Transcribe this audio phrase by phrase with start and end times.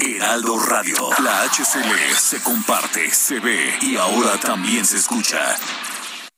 [0.00, 1.10] Heraldo Radio.
[1.22, 5.38] La HCL se comparte, se ve y ahora también se escucha.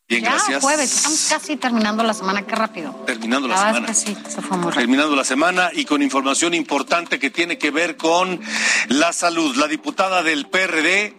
[0.09, 0.62] Bien, ya, gracias.
[0.62, 2.93] jueves, estamos casi terminando la semana, qué rápido.
[3.07, 3.93] Terminando la, La semana.
[3.93, 4.80] es que sí, se fue muy rápido.
[4.80, 8.41] Terminando la semana y con información importante que tiene que ver con
[8.88, 9.55] la salud.
[9.57, 11.16] La diputada del PRD,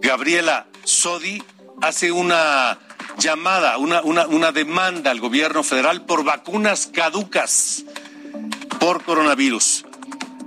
[0.00, 1.42] Gabriela Sodi,
[1.80, 2.78] hace una
[3.18, 7.84] llamada, una, una, una demanda al gobierno federal por vacunas caducas
[8.78, 9.84] por coronavirus.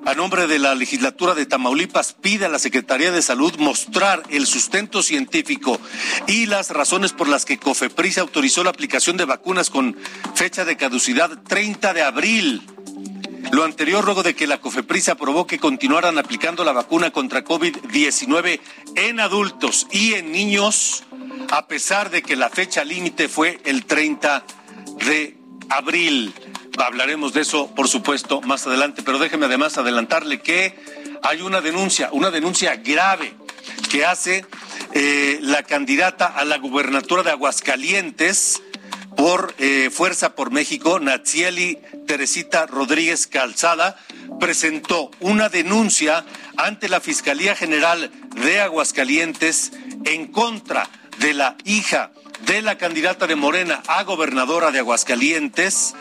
[0.05, 4.45] A nombre de la legislatura de Tamaulipas, pide a la Secretaría de Salud mostrar el
[4.45, 5.79] sustento científico
[6.27, 9.97] y las razones por las que COFEPRIS autorizó la aplicación de vacunas con
[10.35, 12.61] fecha de caducidad 30 de abril.
[13.51, 18.59] Lo anterior luego de que la COFEPRIS aprobó que continuaran aplicando la vacuna contra COVID-19
[18.95, 21.03] en adultos y en niños,
[21.49, 24.45] a pesar de que la fecha límite fue el 30
[24.99, 25.37] de
[25.69, 26.31] abril.
[26.77, 30.75] Hablaremos de eso, por supuesto, más adelante, pero déjeme además adelantarle que
[31.23, 33.33] hay una denuncia, una denuncia grave
[33.89, 34.45] que hace
[34.93, 38.61] eh, la candidata a la gubernatura de Aguascalientes
[39.15, 43.97] por eh, Fuerza por México, Natsieli Teresita Rodríguez Calzada,
[44.39, 46.25] presentó una denuncia
[46.57, 49.71] ante la Fiscalía General de Aguascalientes
[50.03, 52.11] en contra de la hija
[52.45, 55.95] de la candidata de Morena a gobernadora de Aguascalientes,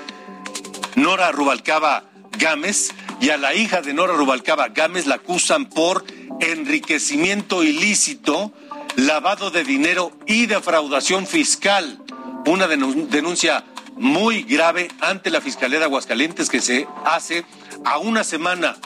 [0.96, 2.04] Nora Rubalcaba
[2.38, 6.04] Gámez, y a la hija de Nora Rubalcaba Gámez la acusan por
[6.40, 8.52] enriquecimiento ilícito,
[8.96, 11.98] lavado de dinero y defraudación fiscal.
[12.46, 13.64] Una denun- denuncia
[13.96, 17.44] muy grave ante la Fiscalía de Aguascalientes que se hace
[17.84, 18.76] a una semana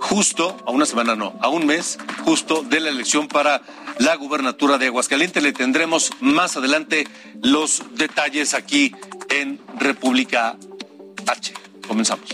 [0.00, 3.62] justo, a una semana no, a un mes justo de la elección para
[3.98, 5.42] la gubernatura de Aguascalientes.
[5.42, 7.06] Le tendremos más adelante
[7.42, 8.92] los detalles aquí
[9.30, 10.56] en República
[11.26, 11.52] H.
[11.86, 12.28] Comenzamos.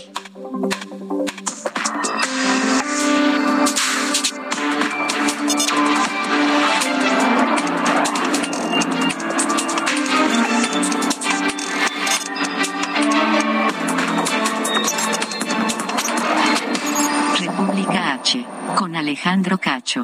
[17.39, 20.03] República H, con Alejandro Cacho.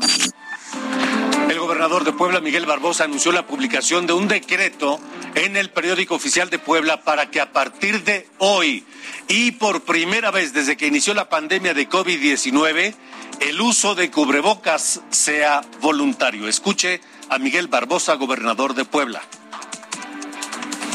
[1.80, 5.00] Gobernador de Puebla, Miguel Barbosa, anunció la publicación de un decreto
[5.34, 8.84] en el periódico oficial de Puebla para que a partir de hoy
[9.30, 12.94] y por primera vez desde que inició la pandemia de COVID-19,
[13.40, 16.50] el uso de cubrebocas sea voluntario.
[16.50, 19.22] Escuche a Miguel Barbosa, gobernador de Puebla.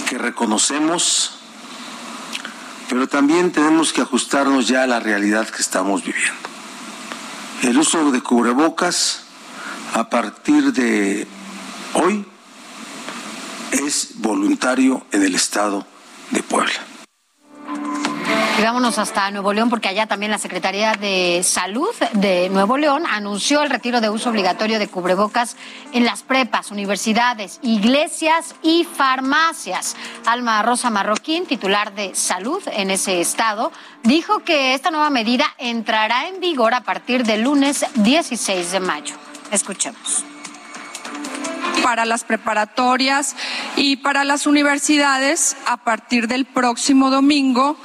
[0.06, 1.38] que reconocemos,
[2.90, 6.50] pero también tenemos que ajustarnos ya a la realidad que estamos viviendo.
[7.62, 9.23] El uso de cubrebocas
[9.94, 11.24] a partir de
[11.94, 12.26] hoy
[13.70, 15.86] es voluntario en el estado
[16.30, 16.72] de Puebla.
[18.58, 23.04] Y vámonos hasta Nuevo León porque allá también la Secretaría de Salud de Nuevo León
[23.08, 25.56] anunció el retiro de uso obligatorio de cubrebocas
[25.92, 29.96] en las prepas, universidades, iglesias y farmacias.
[30.26, 33.70] Alma Rosa Marroquín, titular de Salud en ese estado,
[34.02, 39.23] dijo que esta nueva medida entrará en vigor a partir del lunes 16 de mayo.
[39.50, 40.24] Escuchemos.
[41.82, 43.36] para las preparatorias
[43.76, 47.76] y para las universidades a partir del próximo domingo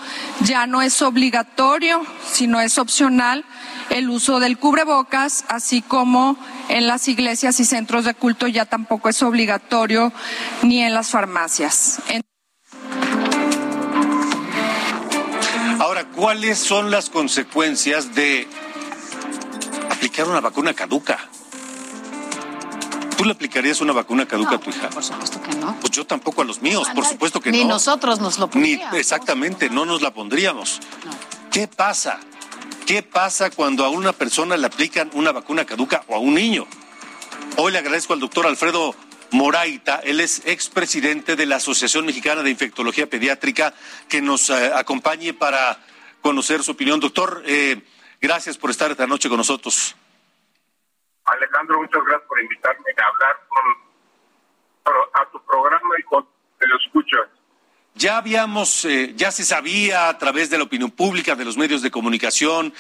[0.46, 3.44] ya no es obligatorio, sino es opcional
[3.90, 6.38] el uso del cubrebocas, así como
[6.70, 10.14] en las iglesias y centros de culto ya tampoco es obligatorio
[10.64, 12.00] ni en las farmacias.
[12.08, 12.22] En-
[15.82, 18.48] Ahora, ¿cuáles son las consecuencias de
[19.92, 21.20] aplicar una vacuna caduca?
[23.20, 24.90] ¿Tú le aplicarías una vacuna caduca a tu hija?
[24.90, 25.76] Por supuesto que no.
[25.82, 27.72] Pues yo tampoco a los míos, por supuesto que Ni no.
[27.74, 28.98] nosotros nos lo Ni pondríamos.
[28.98, 30.80] exactamente, no nos la pondríamos.
[31.52, 32.22] ¿Qué pasa?
[32.86, 36.66] ¿Qué pasa cuando a una persona le aplican una vacuna caduca o a un niño?
[37.58, 38.96] Hoy le agradezco al doctor Alfredo
[39.32, 43.74] Moraita, él es expresidente de la Asociación Mexicana de Infectología Pediátrica,
[44.08, 45.78] que nos eh, acompañe para
[46.22, 47.02] conocer su opinión.
[47.02, 47.82] Doctor, eh,
[48.22, 49.94] gracias por estar esta noche con nosotros.
[51.32, 56.28] Alejandro, muchas gracias por invitarme a hablar con, a tu programa y con
[56.60, 57.30] te lo escuchas.
[57.96, 61.82] ya habíamos, eh, ya se sabía a través de la opinión pública, de los medios
[61.82, 62.74] de comunicación,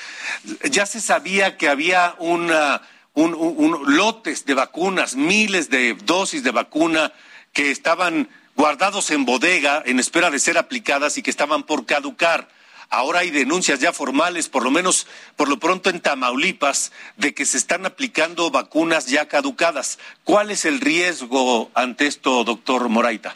[0.69, 2.81] ya se sabía que había una,
[3.13, 7.13] un, un, lotes de vacunas, miles de dosis de vacuna
[7.53, 12.49] que estaban guardados en bodega en espera de ser aplicadas y que estaban por caducar.
[12.91, 17.45] Ahora hay denuncias ya formales, por lo menos por lo pronto en Tamaulipas, de que
[17.45, 19.99] se están aplicando vacunas ya caducadas.
[20.23, 23.35] ¿Cuál es el riesgo ante esto, doctor Moraita?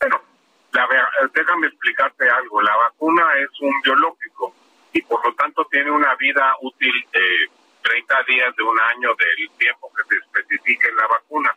[0.00, 0.20] Bueno,
[1.34, 2.60] déjame explicarte algo.
[2.60, 4.54] La vacuna es un biológico
[4.92, 7.50] y por lo tanto tiene una vida útil de
[7.82, 11.56] 30 días de un año del tiempo que se especifica en la vacuna.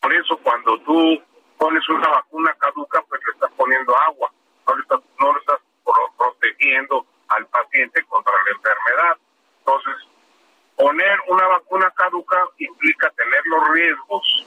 [0.00, 1.20] Por eso cuando tú
[1.58, 4.30] pones una vacuna caduca, pues le estás poniendo agua,
[4.68, 4.84] no le
[5.18, 5.60] no le estás
[6.16, 9.16] protegiendo al paciente contra la enfermedad.
[9.58, 10.08] Entonces,
[10.76, 14.46] poner una vacuna caduca implica tener los riesgos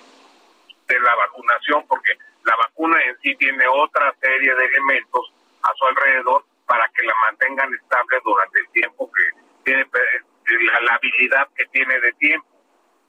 [0.88, 5.34] de la vacunación, porque la vacuna en sí tiene otra serie de elementos
[5.64, 9.22] a su alrededor para que la mantengan estable durante el tiempo que
[9.64, 12.48] tiene, eh, la, la habilidad que tiene de tiempo.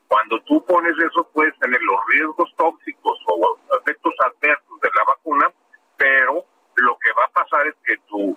[0.09, 5.53] Cuando tú pones eso, puedes tener los riesgos tóxicos o efectos adversos de la vacuna,
[5.97, 6.45] pero
[6.77, 8.37] lo que va a pasar es que tu,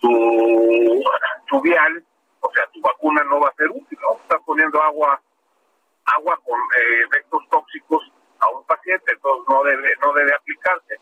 [0.00, 1.02] tu,
[1.46, 2.04] tu vial,
[2.40, 4.16] o sea, tu vacuna no va a ser útil, ¿no?
[4.22, 5.20] Estás poniendo agua
[6.04, 8.02] agua con eh, efectos tóxicos
[8.40, 10.98] a un paciente, entonces no debe, no debe aplicarse.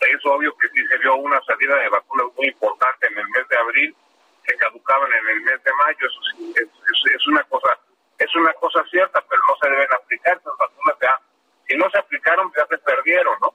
[0.00, 3.48] Es obvio que sí se dio una salida de vacunas muy importante en el mes
[3.48, 3.96] de abril,
[4.44, 6.20] que caducaban en el mes de mayo, eso
[6.60, 7.78] es, es, una cosa
[8.18, 11.20] es una cosa cierta, pero no se deben aplicar, esas vacunas ya,
[11.66, 13.54] si no se aplicaron ya se perdieron, ¿no?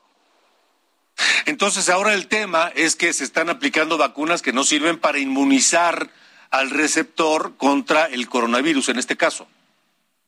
[1.49, 6.07] Entonces ahora el tema es que se están aplicando vacunas que no sirven para inmunizar
[6.51, 9.47] al receptor contra el coronavirus en este caso.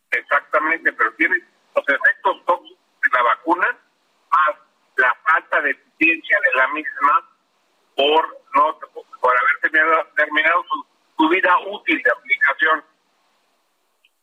[0.10, 1.36] Exactamente, pero tiene
[1.76, 3.68] los efectos tóxicos de la vacuna
[4.32, 4.56] más
[4.96, 7.30] la falta de eficiencia de la misma
[7.96, 8.80] por no
[9.22, 10.66] por haber terminado,
[11.18, 12.84] su, vida útil de aplicación.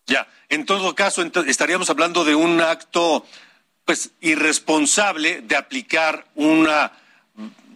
[0.06, 3.25] Ya, en todo caso estaríamos hablando de un acto
[3.88, 6.93] pues irresponsable de aplicar una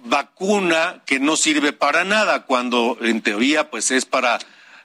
[0.04, 4.38] vacuna que no sirve para nada cuando en teoría pues es para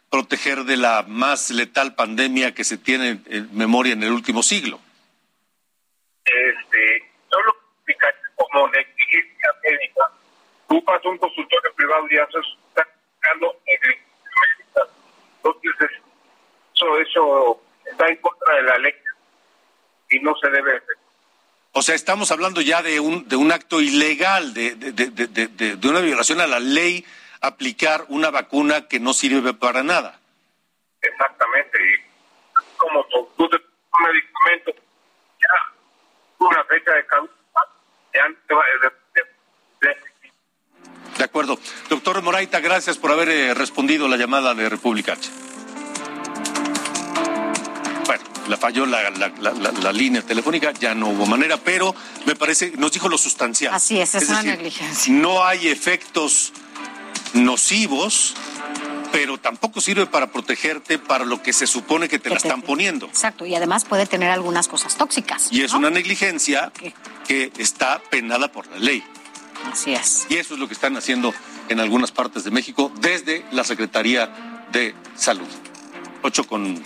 [0.10, 4.80] proteger de la más letal pandemia que se tiene en memoria en el último siglo.
[6.24, 7.54] Este, solo
[8.38, 10.06] como negligencia médica.
[10.70, 14.82] Tú vas un consultorio privado y haces está aplicando negligencia
[15.44, 15.92] Entonces,
[16.74, 18.94] eso, eso está en contra de la ley
[20.10, 21.07] y no se debe hacer.
[21.78, 25.88] O sea, estamos hablando ya de un, de un acto ilegal, de, de, de, de,
[25.88, 27.06] una violación a la ley,
[27.40, 30.20] aplicar una vacuna que no sirve para nada.
[31.00, 31.78] Exactamente.
[31.78, 33.50] Y como tú, un
[34.08, 34.74] medicamento,
[35.40, 35.76] ya
[36.40, 37.06] una fecha de
[38.16, 38.28] ya
[39.82, 39.96] de,
[41.16, 41.60] de, acuerdo.
[41.90, 45.30] Doctor Moraita, gracias por haber eh, respondido la llamada de República H.
[48.48, 51.96] la falló la, la, línea telefónica, ya no hubo manera, pero
[52.26, 53.74] me parece, nos dijo lo sustancial.
[53.74, 55.14] Así es, es, una negligencia.
[55.14, 56.54] No hay efectos
[57.34, 58.36] nocivos,
[59.12, 63.08] pero tampoco sirve para protegerte para lo que se supone que te la están poniendo.
[63.08, 65.50] Exacto, y además puede tener algunas cosas tóxicas.
[65.52, 66.72] Y es una negligencia
[67.28, 69.04] que está penada por la ley.
[69.72, 70.26] Así es.
[70.30, 71.34] Y eso es lo que están haciendo
[71.70, 75.48] en algunas partes de México desde la Secretaría de Salud.
[76.22, 76.82] Ocho con,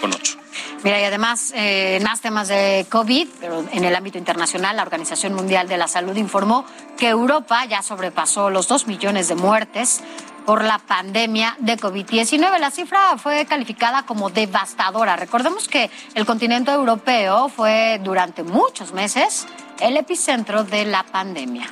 [0.00, 0.38] con ocho.
[0.82, 4.82] Mira, y además, eh, en más temas de COVID, pero en el ámbito internacional, la
[4.82, 6.64] Organización Mundial de la Salud informó
[6.96, 10.00] que Europa ya sobrepasó los dos millones de muertes
[10.46, 12.58] por la pandemia de COVID-19.
[12.58, 15.16] La cifra fue calificada como devastadora.
[15.16, 19.46] Recordemos que el continente europeo fue durante muchos meses
[19.80, 21.68] el epicentro de la pandemia.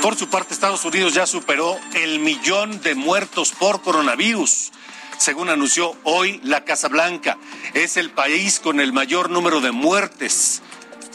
[0.00, 4.70] Por su parte, Estados Unidos ya superó el millón de muertos por coronavirus
[5.18, 7.38] según anunció hoy la Casa Blanca.
[7.74, 10.62] Es el país con el mayor número de muertes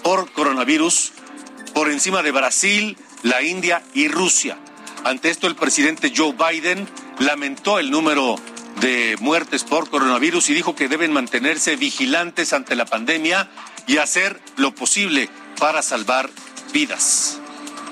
[0.03, 1.13] por coronavirus,
[1.73, 4.57] por encima de Brasil, la India y Rusia.
[5.03, 6.87] Ante esto, el presidente Joe Biden
[7.19, 8.35] lamentó el número
[8.81, 13.49] de muertes por coronavirus y dijo que deben mantenerse vigilantes ante la pandemia
[13.87, 15.29] y hacer lo posible
[15.59, 16.29] para salvar
[16.71, 17.39] vidas.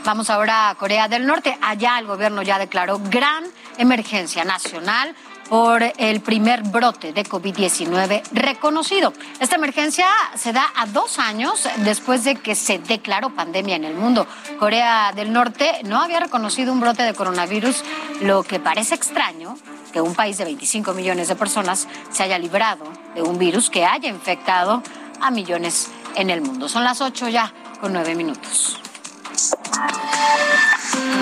[0.06, 1.58] Vamos ahora a Corea del Norte.
[1.62, 3.44] Allá el gobierno ya declaró gran
[3.78, 5.14] emergencia nacional
[5.50, 9.14] por el primer brote de COVID-19 reconocido.
[9.40, 13.96] Esta emergencia se da a dos años después de que se declaró pandemia en el
[13.96, 14.28] mundo.
[14.60, 17.84] Corea del Norte no había reconocido un brote de coronavirus,
[18.22, 19.58] lo que parece extraño
[19.92, 22.86] que un país de 25 millones de personas se haya librado
[23.16, 24.84] de un virus que haya infectado
[25.22, 26.68] a millones en el mundo.
[26.68, 28.80] Son las ocho ya con nueve minutos.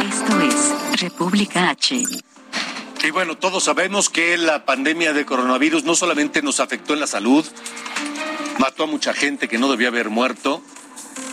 [0.10, 2.04] Esto es República H.
[3.06, 7.06] Y bueno, todos sabemos que la pandemia de coronavirus no solamente nos afectó en la
[7.06, 7.46] salud,
[8.58, 10.64] mató a mucha gente que no debía haber muerto,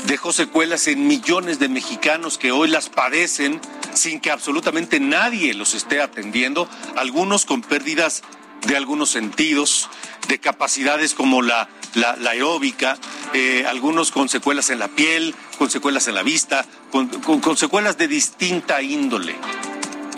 [0.04, 3.58] dejó secuelas en millones de mexicanos que hoy las padecen
[3.94, 8.22] sin que absolutamente nadie los esté atendiendo, algunos con pérdidas
[8.66, 9.88] de algunos sentidos,
[10.28, 12.98] de capacidades como la, la, aeróbica,
[13.32, 17.96] eh, algunos con secuelas en la piel, con secuelas en la vista, con, con secuelas
[17.96, 19.34] de distinta índole.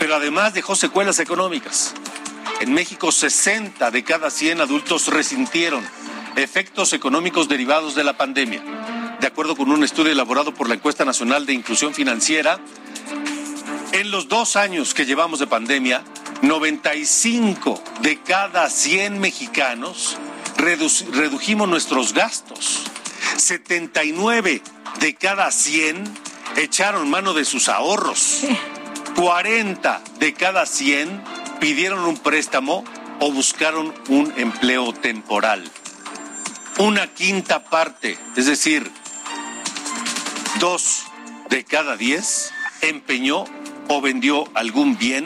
[0.05, 1.95] Pero además dejó secuelas económicas.
[2.59, 5.83] En México, 60 de cada 100 adultos resintieron
[6.35, 8.61] efectos económicos derivados de la pandemia.
[9.19, 12.59] De acuerdo con un estudio elaborado por la Encuesta Nacional de Inclusión Financiera,
[13.93, 16.03] en los dos años que llevamos de pandemia,
[16.43, 20.17] 95 de cada 100 mexicanos
[20.55, 22.83] redujimos nuestros gastos.
[23.37, 24.61] 79
[24.99, 26.03] de cada 100
[26.57, 28.43] echaron mano de sus ahorros.
[29.15, 31.23] 40 de cada 100
[31.59, 32.83] pidieron un préstamo
[33.19, 35.63] o buscaron un empleo temporal.
[36.77, 38.91] Una quinta parte, es decir,
[40.59, 41.03] dos
[41.49, 43.45] de cada diez empeñó
[43.87, 45.25] o vendió algún bien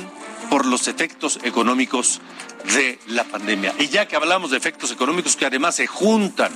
[0.49, 2.21] por los efectos económicos
[2.75, 3.73] de la pandemia.
[3.79, 6.51] Y ya que hablamos de efectos económicos que además se juntan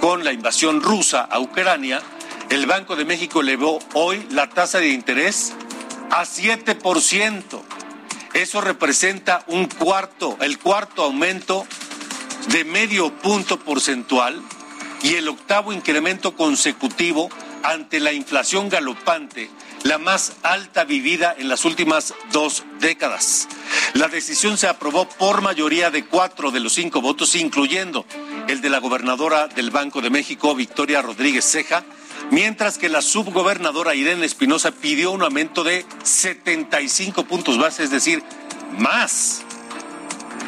[0.00, 2.00] con la invasión rusa a Ucrania,
[2.48, 5.54] el Banco de México elevó hoy la tasa de interés
[6.10, 7.62] a 7%.
[8.34, 11.66] Eso representa un cuarto, el cuarto aumento
[12.48, 14.40] de medio punto porcentual
[15.02, 17.28] y el octavo incremento consecutivo
[17.62, 19.50] ante la inflación galopante
[19.82, 23.48] la más alta vivida en las últimas dos décadas.
[23.94, 28.04] La decisión se aprobó por mayoría de cuatro de los cinco votos, incluyendo
[28.48, 31.84] el de la gobernadora del Banco de México, Victoria Rodríguez Ceja,
[32.30, 38.22] mientras que la subgobernadora Irene Espinosa pidió un aumento de 75 puntos base, es decir,
[38.78, 39.42] más.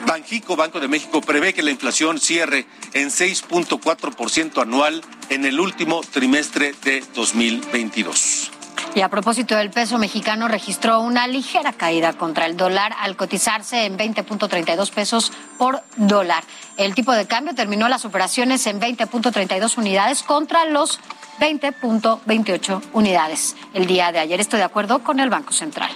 [0.06, 6.00] Banjico, Banco de México, prevé que la inflación cierre en 6.4% anual en el último
[6.02, 8.50] trimestre de 2022.
[8.94, 13.86] Y a propósito del peso mexicano, registró una ligera caída contra el dólar al cotizarse
[13.86, 16.44] en 20.32 pesos por dólar.
[16.76, 21.00] El tipo de cambio terminó las operaciones en 20.32 unidades contra los
[21.40, 24.40] 20.28 unidades el día de ayer.
[24.40, 25.90] Estoy de acuerdo con el Banco Central.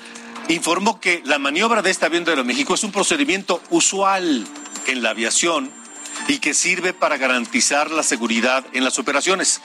[0.48, 4.46] informó que la maniobra de este avión de Aeroméxico es un procedimiento usual
[4.86, 5.70] en la aviación
[6.28, 9.60] y que sirve para garantizar la seguridad en las operaciones,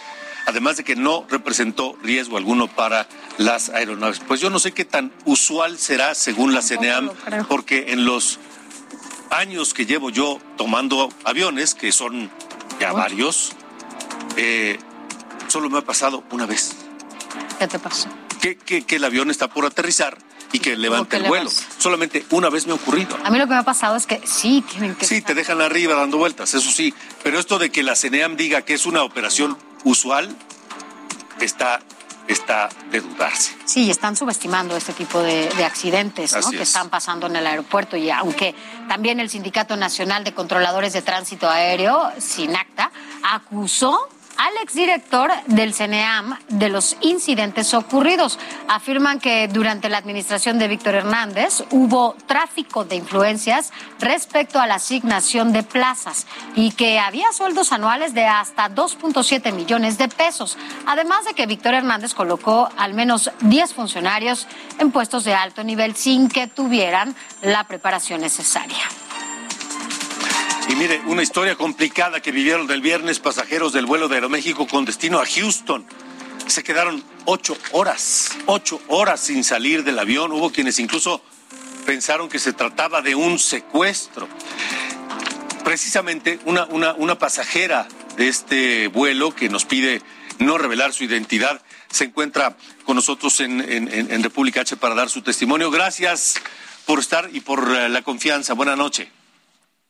[0.48, 4.22] además de que no representó riesgo alguno para las aeronaves.
[4.26, 7.12] Pues yo no sé qué tan usual será según la CNEAM,
[7.48, 8.40] porque en los
[9.30, 12.32] años que llevo yo tomando aviones, que son
[12.80, 13.52] ya varios,
[14.38, 14.80] eh,
[15.50, 16.76] solo me ha pasado una vez.
[17.60, 18.10] ¿Qué te pasó?
[18.40, 20.18] que el avión está por aterrizar
[20.52, 21.50] y que levante el vuelo.
[21.78, 23.18] Solamente una vez me ha ocurrido.
[23.24, 25.06] A mí lo que me ha pasado es que sí tienen que.
[25.06, 26.94] Sí, te dejan arriba dando vueltas, eso sí.
[27.24, 30.36] Pero esto de que la CNEAM diga que es una operación usual,
[31.42, 31.80] está
[32.28, 33.56] está de dudarse.
[33.66, 37.98] Sí, están subestimando este tipo de, accidentes que están pasando en el aeropuerto.
[37.98, 38.54] Y aunque
[38.88, 42.92] también el Sindicato Nacional de Controladores de Tránsito Aéreo, SINACTA,
[43.24, 48.40] acusó al exdirector del CNEAM de los incidentes ocurridos.
[48.68, 54.76] Afirman que durante la administración de Víctor Hernández hubo tráfico de influencias respecto a la
[54.76, 60.58] asignación de plazas y que había sueldos anuales de hasta 2.7 millones de pesos.
[60.86, 64.48] Además de que Víctor Hernández colocó al menos 10 funcionarios
[64.80, 69.07] en puestos de alto nivel sin que tuvieran la preparación necesaria.
[70.70, 74.86] Y mire, una historia complicada que vivieron del viernes pasajeros del vuelo de Aeroméxico con
[74.86, 75.86] destino a Houston.
[76.48, 80.32] Se quedaron ocho horas, ocho horas sin salir del avión.
[80.32, 81.22] Hubo quienes incluso
[81.86, 84.28] pensaron que se trataba de un secuestro.
[85.64, 90.02] Precisamente una, una, una pasajera de este vuelo que nos pide
[90.40, 95.22] no revelar su identidad se encuentra con nosotros en, en República H para dar su
[95.22, 95.72] testimonio.
[95.72, 96.36] Gracias
[96.86, 98.54] por estar y por eh, la confianza.
[98.54, 99.08] Buenas noches.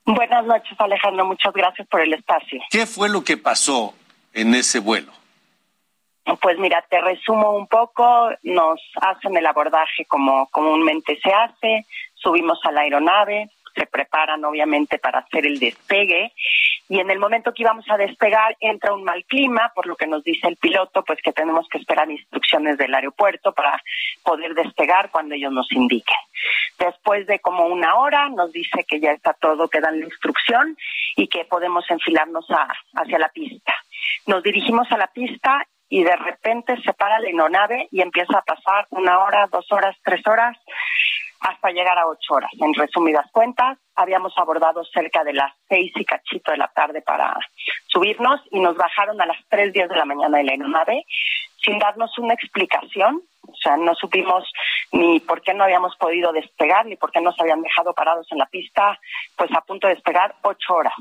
[0.07, 1.25] Buenas noches, Alejandro.
[1.25, 2.61] Muchas gracias por el espacio.
[2.69, 3.93] ¿Qué fue lo que pasó
[4.33, 5.11] en ese vuelo?
[6.41, 8.29] Pues mira, te resumo un poco.
[8.43, 11.85] Nos hacen el abordaje como comúnmente se hace.
[12.15, 16.33] Subimos a la aeronave, se preparan obviamente para hacer el despegue
[16.89, 20.07] y en el momento que íbamos a despegar entra un mal clima, por lo que
[20.07, 23.81] nos dice el piloto, pues que tenemos que esperar instrucciones del aeropuerto para
[24.23, 26.17] poder despegar cuando ellos nos indiquen.
[26.79, 30.77] Después de como una hora nos dice que ya está todo, que dan la instrucción
[31.17, 32.47] y que podemos enfilarnos
[32.93, 33.73] hacia la pista.
[34.25, 38.43] Nos dirigimos a la pista y de repente se para la aeronave y empieza a
[38.43, 40.57] pasar una hora, dos horas, tres horas
[41.39, 42.51] hasta llegar a ocho horas.
[42.59, 47.37] En resumidas cuentas, habíamos abordado cerca de las seis y cachito de la tarde para
[47.87, 51.05] subirnos y nos bajaron a las tres días de la mañana de la aeronave
[51.63, 53.21] sin darnos una explicación.
[53.41, 54.43] O sea, no supimos
[54.91, 58.37] ni por qué no habíamos podido despegar, ni por qué nos habían dejado parados en
[58.37, 58.99] la pista,
[59.35, 60.93] pues a punto de despegar ocho horas,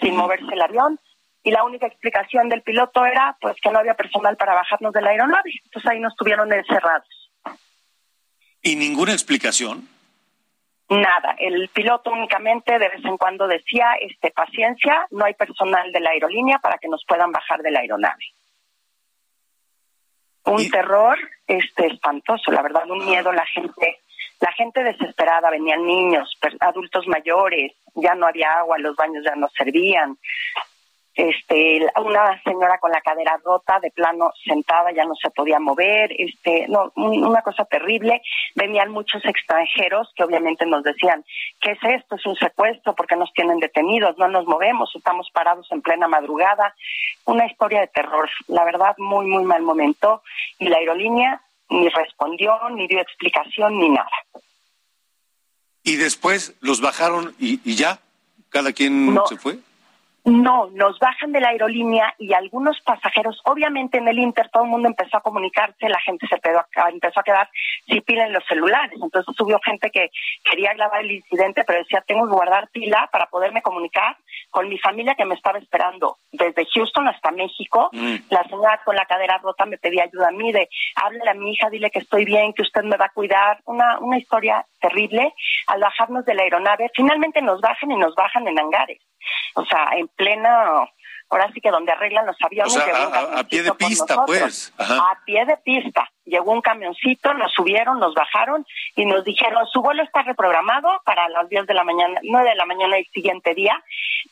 [0.00, 1.00] sin moverse el avión.
[1.42, 5.02] Y la única explicación del piloto era, pues, que no había personal para bajarnos de
[5.02, 5.52] la aeronave.
[5.64, 7.06] Entonces ahí nos tuvieron encerrados.
[8.62, 9.88] ¿Y ninguna explicación?
[10.90, 16.00] Nada, el piloto únicamente de vez en cuando decía, este, paciencia, no hay personal de
[16.00, 18.24] la aerolínea para que nos puedan bajar de la aeronave.
[20.44, 24.02] Un terror este espantoso, la verdad, un miedo, la gente,
[24.40, 29.48] la gente desesperada, venían niños, adultos mayores, ya no había agua, los baños ya no
[29.56, 30.18] servían,
[31.14, 36.10] este una señora con la cadera rota de plano sentada ya no se podía mover
[36.18, 38.20] este no una cosa terrible.
[38.54, 41.24] Venían muchos extranjeros que obviamente nos decían
[41.60, 45.66] qué es esto es un secuestro porque nos tienen detenidos no nos movemos estamos parados
[45.70, 46.74] en plena madrugada
[47.24, 50.22] una historia de terror la verdad muy muy mal momento.
[50.58, 54.10] Y la aerolínea ni respondió ni dio explicación ni nada.
[55.82, 58.00] Y después los bajaron y, ya
[58.48, 59.58] cada quien se fue
[60.24, 64.70] no, nos bajan de la aerolínea y algunos pasajeros, obviamente en el Inter todo el
[64.70, 66.36] mundo empezó a comunicarse, la gente se
[66.90, 67.50] empezó a quedar
[67.86, 68.98] sin pila en los celulares.
[69.02, 70.10] Entonces subió gente que
[70.42, 74.16] quería grabar el incidente, pero decía, tengo que guardar pila para poderme comunicar
[74.50, 77.90] con mi familia que me estaba esperando desde Houston hasta México.
[77.92, 78.14] Mm.
[78.30, 81.52] La señora con la cadera rota me pedía ayuda a mí de, háblele a mi
[81.52, 83.60] hija, dile que estoy bien, que usted me va a cuidar.
[83.66, 85.34] Una, una historia terrible.
[85.66, 89.00] Al bajarnos de la aeronave, finalmente nos bajan y nos bajan en hangares
[89.54, 90.88] o sea, en plena
[91.30, 92.76] ahora sí que donde arreglan los aviones.
[92.76, 94.72] a, pie de pista, pues.
[94.78, 96.10] A pie de pista.
[96.24, 98.64] Llegó un camioncito, nos subieron, nos bajaron
[98.96, 102.54] y nos dijeron, su vuelo está reprogramado para las 10 de la mañana, 9 de
[102.54, 103.82] la mañana del siguiente día,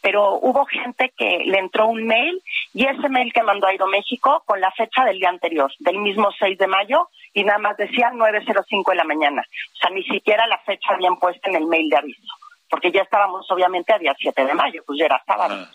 [0.01, 4.61] pero hubo gente que le entró un mail y ese mail que mandó Aeroméxico con
[4.61, 8.91] la fecha del día anterior, del mismo 6 de mayo, y nada más decía 9.05
[8.91, 9.45] de la mañana.
[9.75, 12.42] O sea, ni siquiera la fecha habían puesto en el mail de aviso
[12.73, 15.57] porque ya estábamos obviamente a día 7 de mayo, pues ya era sábado.
[15.59, 15.71] Ah.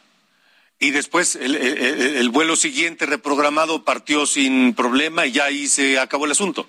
[0.80, 6.26] Y después el, el, vuelo siguiente reprogramado partió sin problema y ya ahí se acabó
[6.26, 6.66] el asunto.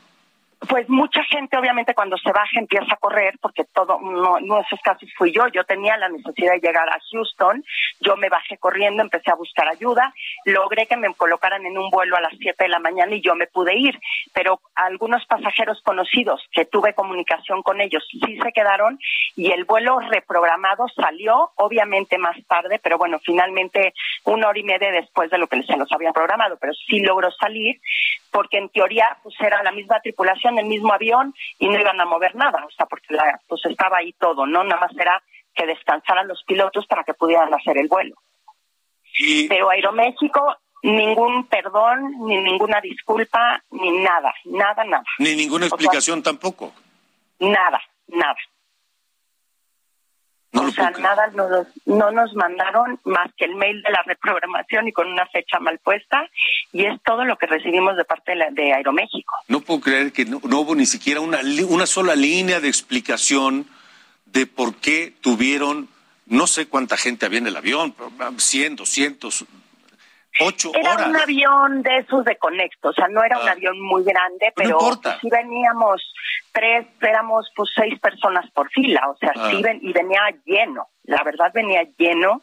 [0.66, 4.80] Pues mucha gente obviamente cuando se baja empieza a correr porque todo, no, en esos
[4.80, 7.64] casos fui yo, yo tenía la necesidad de llegar a Houston,
[8.00, 10.12] yo me bajé corriendo, empecé a buscar ayuda,
[10.44, 13.36] logré que me colocaran en un vuelo a las 7 de la mañana y yo
[13.36, 14.00] me pude ir,
[14.32, 18.98] pero algunos pasajeros conocidos que tuve comunicación con ellos sí se quedaron
[19.36, 23.94] y el vuelo reprogramado salió obviamente más tarde, pero bueno, finalmente
[24.24, 27.30] una hora y media después de lo que se nos habían programado, pero sí logró
[27.30, 27.80] salir
[28.30, 32.04] porque en teoría pues era la misma tripulación, el mismo avión y no iban a
[32.04, 34.64] mover nada, o sea, porque la, pues estaba ahí todo, ¿no?
[34.64, 35.22] Nada más era
[35.54, 38.14] que descansaran los pilotos para que pudieran hacer el vuelo.
[39.48, 45.04] Pero Aeroméxico ningún perdón, ni ninguna disculpa, ni nada, nada, nada.
[45.18, 46.72] Ni ninguna explicación tampoco.
[47.40, 48.36] Nada, nada.
[50.62, 54.02] No o sea, nada, no, nos- no nos mandaron más que el mail de la
[54.04, 56.28] reprogramación y con una fecha mal puesta,
[56.72, 59.34] y es todo lo que recibimos de parte de, la- de Aeroméxico.
[59.48, 63.66] No puedo creer que no, no hubo ni siquiera una, una sola línea de explicación
[64.26, 65.88] de por qué tuvieron,
[66.26, 69.44] no sé cuánta gente había en el avión, pero, ah, 100, 200,
[70.40, 71.08] ocho Era horas.
[71.08, 73.52] un avión de esos de conecto, o sea, no era un Ah.
[73.52, 75.18] avión muy grande, no pero importa.
[75.20, 76.12] sí veníamos
[76.52, 79.48] tres, éramos pues seis personas por fila, o sea, Ah.
[79.50, 82.42] sí ven, y venía lleno, la verdad venía lleno.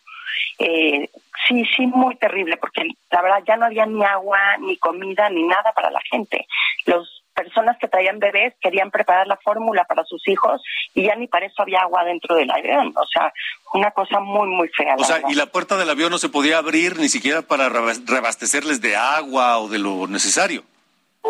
[0.60, 1.10] Eh,
[1.48, 5.44] sí, sí, muy terrible, porque la verdad ya no había ni agua, ni comida, ni
[5.44, 6.46] nada para la gente.
[6.86, 11.28] Las personas que traían bebés querían preparar la fórmula para sus hijos y ya ni
[11.28, 12.94] para eso había agua dentro del avión.
[12.96, 13.32] O sea,
[13.74, 14.96] una cosa muy, muy fea.
[14.98, 15.30] O sea, verdad.
[15.30, 19.60] y la puerta del avión no se podía abrir ni siquiera para reabastecerles de agua
[19.60, 20.64] o de lo necesario.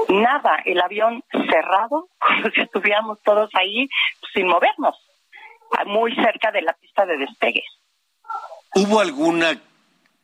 [0.08, 3.90] nada, el avión cerrado, como si estuviéramos todos ahí
[4.34, 4.96] sin movernos,
[5.88, 7.64] muy cerca de la pista de despegue.
[8.76, 9.60] ¿Hubo alguna,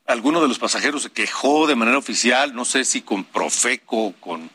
[0.06, 2.54] alguno de los pasajeros se quejó de manera oficial?
[2.54, 4.50] No sé si con Profeco, con,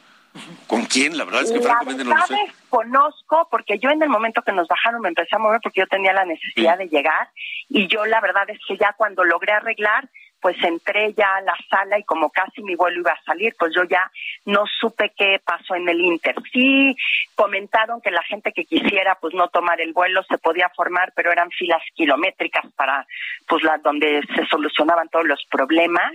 [0.66, 2.35] con quién, la verdad es que La francamente no lo sé.
[2.35, 5.87] desconozco, porque yo en el momento que nos bajaron me empecé a mover porque yo
[5.87, 7.31] tenía la necesidad de llegar
[7.68, 10.09] y yo la verdad es que ya cuando logré arreglar,
[10.40, 13.72] pues entré ya a la sala y como casi mi vuelo iba a salir, pues
[13.75, 14.11] yo ya
[14.44, 16.35] no supe qué pasó en el Inter.
[16.53, 16.94] Sí,
[17.35, 21.33] comentaron que la gente que quisiera pues no tomar el vuelo se podía formar, pero
[21.33, 23.07] eran filas kilométricas para
[23.49, 26.12] pues donde se solucionaban todos los problemas.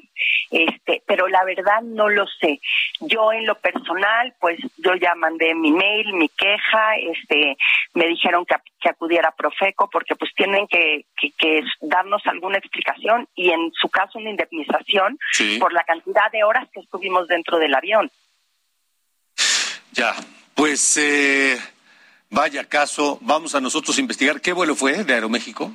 [0.50, 2.60] Este, pero la verdad no lo sé.
[3.02, 7.58] Yo en lo personal, pues yo ya mandé mi mail, mi queja, este,
[7.94, 11.06] me dijeron que, que acudiera a Profeco porque pues tienen que
[11.82, 15.58] darnos alguna explicación y en su caso una indemnización Sí.
[15.60, 18.12] por la cantidad de horas que estuvimos dentro del avión.
[19.94, 20.14] Ya,
[20.56, 21.58] pues eh,
[22.30, 24.40] vaya caso, vamos a nosotros a investigar.
[24.42, 25.72] ¿Qué vuelo fue de Aeroméxico?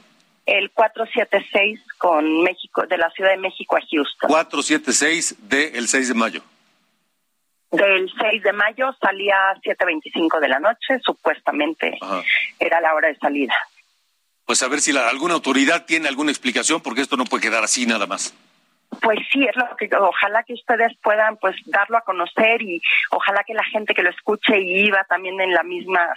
[0.47, 4.29] El 476 con México, de la Ciudad de México a Houston.
[4.31, 6.43] 476 del 6 de mayo.
[7.73, 12.23] Del 6 de mayo salía a 7.25 de la noche, supuestamente Ajá.
[12.61, 13.55] era la hora de salida.
[14.47, 17.65] Pues a ver si la- alguna autoridad tiene alguna explicación, porque esto no puede quedar
[17.65, 18.33] así nada más.
[19.03, 22.81] Pues sí, es lo que ojalá que ustedes puedan pues darlo a conocer y
[23.11, 26.09] ojalá que la gente que lo escuche y iba también en la misma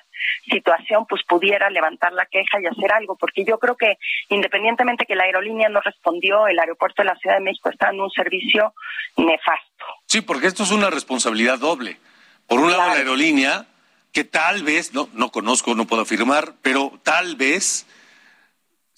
[0.49, 3.97] situación pues pudiera levantar la queja y hacer algo, porque yo creo que
[4.29, 7.99] independientemente que la aerolínea no respondió, el aeropuerto de la Ciudad de México está en
[8.01, 8.73] un servicio
[9.17, 9.85] nefasto.
[10.05, 11.97] Sí, porque esto es una responsabilidad doble.
[12.47, 12.93] Por un lado, Claro.
[12.93, 13.65] la aerolínea,
[14.13, 17.87] que tal vez, no, no conozco, no puedo afirmar, pero tal vez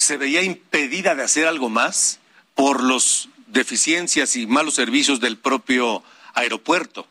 [0.01, 2.19] se veía impedida de hacer algo más
[2.55, 7.05] por los deficiencias y malos servicios del propio aeropuerto,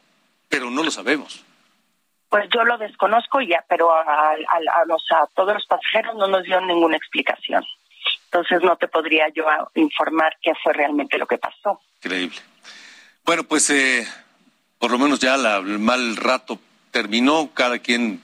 [0.48, 1.44] pero no lo sabemos.
[2.28, 4.34] Pues yo lo desconozco ya, pero a, a-
[4.80, 7.64] a los- a todos los pasajeros no nos dio ninguna explicación.
[8.24, 9.44] Entonces no te podría yo
[9.76, 11.80] informar qué fue realmente lo que pasó.
[12.02, 12.38] Increíble.
[13.24, 14.04] Bueno, pues eh,
[14.78, 16.58] por lo menos ya la- el mal rato
[16.90, 18.20] terminó, cada quien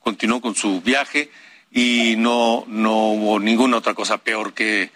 [0.00, 1.30] continuó con su viaje
[1.76, 4.90] y no, no hubo ninguna otra cosa peor que,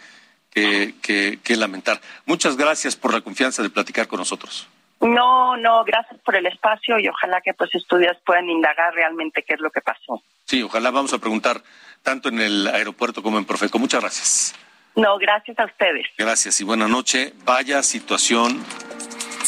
[0.50, 2.00] que, que- que lamentar.
[2.24, 4.66] Muchas gracias por la confianza de platicar con nosotros.
[5.02, 9.54] No, no, gracias por el espacio y ojalá que pues estudios puedan indagar realmente qué
[9.54, 10.22] es lo que pasó.
[10.46, 11.62] Sí, ojalá vamos a preguntar
[12.02, 13.78] tanto en el aeropuerto como en Profeco.
[13.78, 14.54] Muchas gracias.
[14.96, 16.06] No, gracias a ustedes.
[16.18, 17.34] Gracias y buena noche.
[17.44, 18.62] Vaya situación.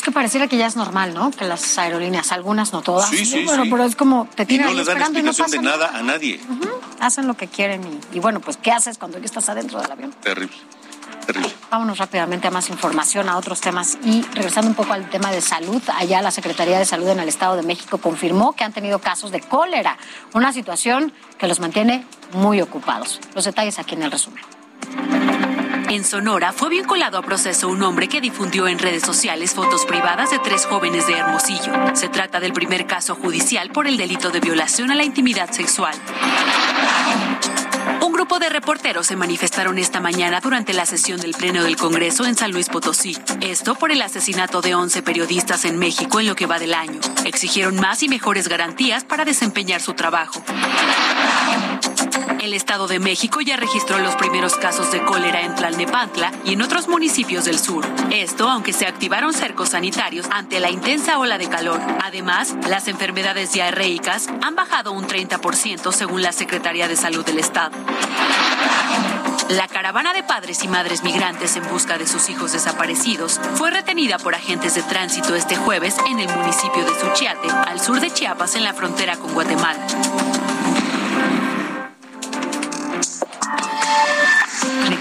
[0.03, 1.31] Es que pareciera que ya es normal, ¿no?
[1.31, 3.09] Que las aerolíneas, algunas, no todas.
[3.09, 3.71] Sí, sí, bueno, sí.
[3.71, 5.97] pero es como te Y tiran no ahí le dan y no explicación de nada
[5.97, 6.41] a nadie.
[6.99, 9.93] Hacen lo que quieren y, y bueno, pues ¿qué haces cuando ya estás adentro del
[9.93, 10.13] avión?
[10.21, 10.57] Terrible,
[11.25, 11.53] terrible.
[11.71, 15.41] Vámonos rápidamente a más información, a otros temas y regresando un poco al tema de
[15.41, 18.99] salud, allá la Secretaría de Salud en el Estado de México confirmó que han tenido
[18.99, 19.99] casos de cólera,
[20.35, 23.21] una situación que los mantiene muy ocupados.
[23.37, 24.43] Los detalles aquí en el resumen.
[25.93, 30.31] En Sonora fue vinculado a proceso un hombre que difundió en redes sociales fotos privadas
[30.31, 31.71] de tres jóvenes de Hermosillo.
[31.93, 35.95] Se trata del primer caso judicial por el delito de violación a la intimidad sexual.
[38.01, 42.25] Un grupo de reporteros se manifestaron esta mañana durante la sesión del Pleno del Congreso
[42.25, 43.19] en San Luis Potosí.
[43.43, 47.01] Esto por el asesinato de 11 periodistas en México en lo que va del año.
[47.27, 50.43] Exigieron más y mejores garantías para desempeñar su trabajo.
[52.43, 56.63] El Estado de México ya registró los primeros casos de cólera en Tlalnepantla y en
[56.63, 57.87] otros municipios del sur.
[58.11, 61.81] Esto aunque se activaron cercos sanitarios ante la intensa ola de calor.
[62.03, 67.79] Además, las enfermedades diarreicas han bajado un 30% según la Secretaría de Salud del Estado.
[69.51, 74.19] La caravana de padres y madres migrantes en busca de sus hijos desaparecidos fue retenida
[74.19, 78.57] por agentes de tránsito este jueves en el municipio de Suchiate, al sur de Chiapas,
[78.57, 79.87] en la frontera con Guatemala.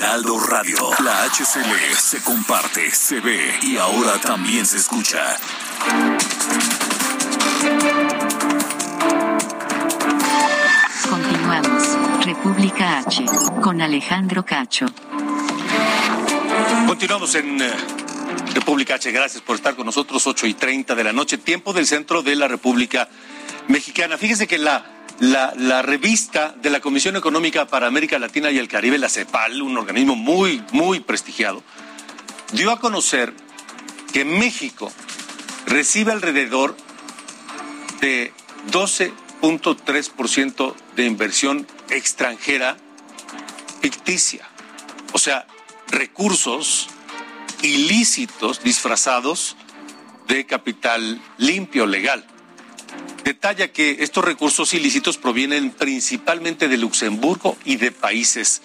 [0.00, 0.78] Heraldo Radio.
[1.04, 5.36] La HCL se comparte, se ve y ahora también se escucha.
[11.06, 11.98] Continuamos.
[12.24, 13.26] República H.
[13.60, 14.86] Con Alejandro Cacho.
[16.86, 17.70] Continuamos en eh,
[18.54, 19.12] República H.
[19.12, 20.26] Gracias por estar con nosotros.
[20.26, 23.10] 8 y 30 de la noche, tiempo del centro de la República
[23.68, 24.16] Mexicana.
[24.16, 24.82] Fíjese que la
[25.20, 29.76] la, revista de la Comisión Económica para América Latina y el Caribe, la CEPAL, un
[29.76, 31.62] organismo muy, muy prestigiado,
[32.52, 33.34] dio a conocer
[34.12, 34.90] que México
[35.66, 36.76] recibe alrededor
[38.00, 38.32] de
[38.72, 42.78] 12.3% de inversión extranjera
[43.80, 44.48] ficticia,
[45.12, 45.46] o sea,
[45.88, 46.88] recursos
[47.62, 49.56] ilícitos disfrazados
[50.28, 52.24] de capital limpio, legal.
[53.24, 58.62] Detalla que estos recursos ilícitos provienen principalmente de Luxemburgo y de Países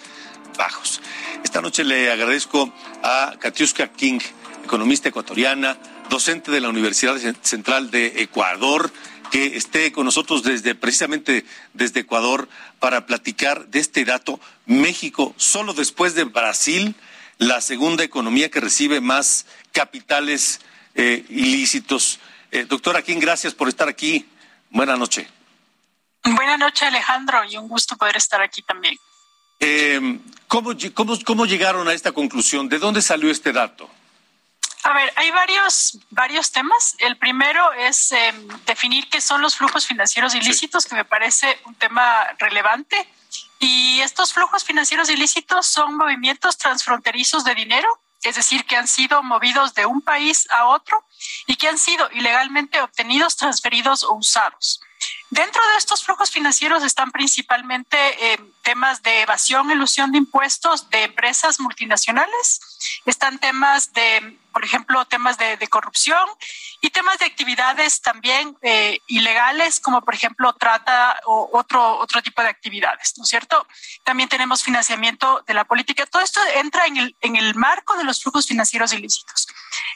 [0.56, 1.02] Bajos.
[1.44, 4.18] Esta noche le agradezco a Katiuska King,
[4.64, 5.76] economista ecuatoriana,
[6.08, 8.90] docente de la Universidad Central de Ecuador,
[9.30, 14.40] que esté con nosotros desde precisamente desde Ecuador para platicar de este dato.
[14.64, 16.94] México, solo después de Brasil,
[17.38, 20.60] la segunda economía que recibe más capitales
[20.94, 22.20] eh, ilícitos.
[22.52, 24.24] Eh, doctora King, gracias por estar aquí.
[24.76, 25.26] Buenas noches.
[26.22, 28.94] Buenas noches, Alejandro, y un gusto poder estar aquí también.
[29.58, 30.72] Eh, ¿cómo,
[31.24, 32.68] cómo, llegaron a esta conclusión?
[32.68, 33.88] ¿De dónde salió este dato?
[34.82, 36.94] A ver, hay varios, varios temas.
[36.98, 41.74] El primero es em, definir qué son los flujos financieros ilícitos, que me parece un
[41.76, 43.08] tema relevante.
[43.58, 47.88] Y estos flujos financieros ilícitos son movimientos transfronterizos de dinero
[48.22, 51.04] es decir, que han sido movidos de un país a otro
[51.46, 54.80] y que han sido ilegalmente obtenidos, transferidos o usados.
[55.30, 57.96] Dentro de estos flujos financieros están principalmente
[58.32, 62.60] eh, temas de evasión, ilusión de impuestos de empresas multinacionales,
[63.04, 66.28] están temas de, por ejemplo, temas de, corrupción
[66.80, 72.40] y temas de actividades también eh, ilegales, como por ejemplo trata o otro, otro tipo
[72.42, 73.66] de actividades, ¿no es cierto?
[74.04, 76.06] También tenemos financiamiento de la política.
[76.06, 79.48] Todo esto entra en el, en el marco de los flujos financieros ilícitos.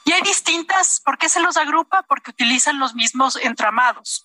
[0.05, 2.03] Y hay distintas, ¿por qué se los agrupa?
[2.03, 4.25] Porque utilizan los mismos entramados.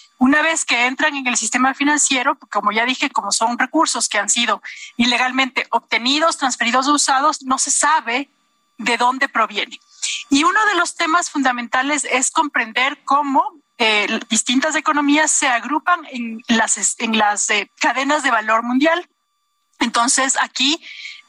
[0.21, 4.19] Una vez que entran en el sistema financiero, como ya dije, como son recursos que
[4.19, 4.61] han sido
[4.95, 8.29] ilegalmente obtenidos, transferidos o usados, no se sabe
[8.77, 9.79] de dónde proviene.
[10.29, 13.43] Y uno de los temas fundamentales es comprender cómo
[13.79, 19.09] eh, distintas economías se agrupan en las, en las eh, cadenas de valor mundial.
[19.79, 20.79] Entonces, aquí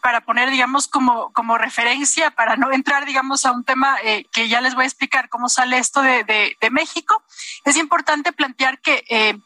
[0.03, 4.49] para poner, digamos, como, como referencia, para no entrar, digamos, a un tema eh, que
[4.49, 7.23] ya les voy a explicar cómo sale esto de, de, México,
[7.65, 9.39] es importante plantear que eh,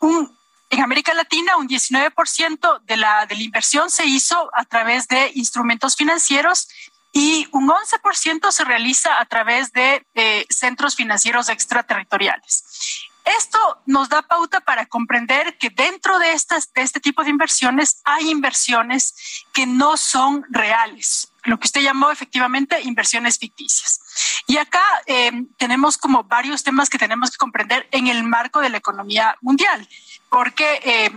[0.00, 0.34] un,
[0.70, 5.30] en América Latina un 19% de la, de la inversión se hizo a través de
[5.34, 6.68] instrumentos financieros
[7.12, 12.64] y un 11% se realiza a través de, de centros financieros extraterritoriales.
[13.36, 18.00] Esto nos da pauta para comprender que dentro de, estas, de este tipo de inversiones
[18.04, 24.00] hay inversiones que no son reales, lo que usted llamó efectivamente inversiones ficticias.
[24.46, 28.70] Y acá eh, tenemos como varios temas que tenemos que comprender en el marco de
[28.70, 29.86] la economía mundial,
[30.30, 31.10] porque eh,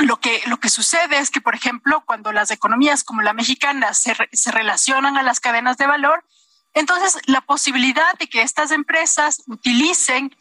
[0.00, 3.94] lo que, lo que sucede es que, por ejemplo, cuando las economías como la mexicana
[3.94, 6.24] se, se relacionan a las cadenas de valor,
[6.74, 10.34] entonces la posibilidad de que estas empresas utilicen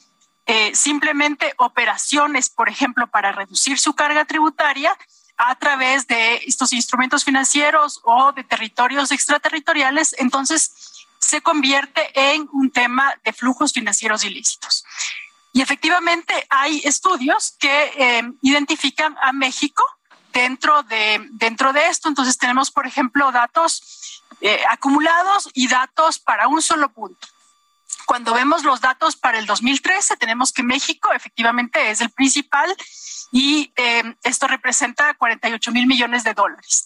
[0.48, 4.98] eh, simplemente operaciones, por ejemplo, para reducir su carga tributaria
[5.38, 12.72] a través de estos instrumentos financieros o de territorios extraterritoriales, entonces se convierte en un
[12.72, 14.86] tema de flujos financieros ilícitos.
[15.52, 19.84] Y efectivamente hay estudios que eh, identifican a México
[20.32, 22.08] dentro de, dentro de esto.
[22.08, 27.28] Entonces tenemos, por ejemplo, datos eh, acumulados y datos para un solo punto.
[28.08, 32.74] Cuando vemos los datos para el 2013, tenemos que México efectivamente es el principal
[33.34, 36.86] y eh, esto representa 48 mil millones de dólares.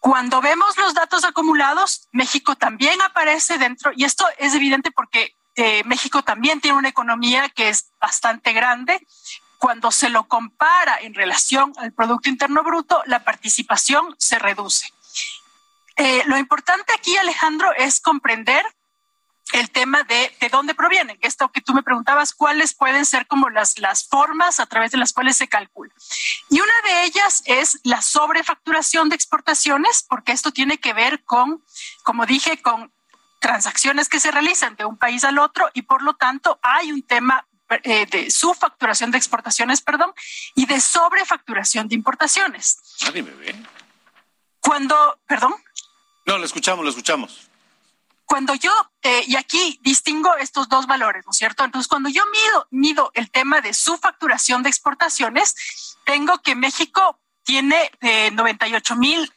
[0.00, 5.82] Cuando vemos los datos acumulados, México también aparece dentro, y esto es evidente porque eh,
[5.86, 9.00] México también tiene una economía que es bastante grande.
[9.56, 14.92] Cuando se lo compara en relación al Producto Interno Bruto, la participación se reduce.
[15.96, 18.62] Eh, lo importante aquí, Alejandro, es comprender
[19.52, 21.18] el tema de de dónde provienen.
[21.20, 24.98] Esto que tú me preguntabas, cuáles pueden ser como las, las formas a través de
[24.98, 25.92] las cuales se calcula.
[26.50, 31.62] Y una de ellas es la sobrefacturación de exportaciones, porque esto tiene que ver con,
[32.02, 32.92] como dije, con
[33.40, 37.02] transacciones que se realizan de un país al otro y por lo tanto hay un
[37.02, 37.46] tema
[37.84, 40.12] eh, de subfacturación de exportaciones, perdón,
[40.54, 42.78] y de sobrefacturación de importaciones.
[43.02, 43.54] Nadie me ve.
[44.60, 45.54] Cuando, perdón.
[46.26, 47.47] No, lo escuchamos, lo escuchamos.
[48.28, 48.70] Cuando yo,
[49.02, 51.64] eh, y aquí distingo estos dos valores, ¿no es cierto?
[51.64, 57.18] Entonces, cuando yo mido, mido el tema de su facturación de exportaciones, tengo que México
[57.42, 59.32] tiene eh, 98 mil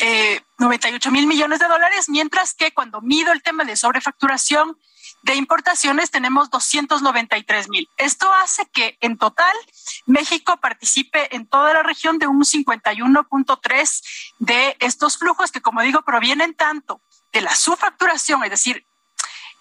[0.00, 4.76] eh, 98 mil millones de dólares, mientras que cuando mido el tema de sobrefacturación
[5.22, 7.88] de importaciones tenemos 293 mil.
[7.96, 9.54] Esto hace que en total
[10.06, 14.02] México participe en toda la región de un 51.3
[14.38, 17.00] de estos flujos que, como digo, provienen tanto
[17.32, 18.86] de la subfacturación, es decir,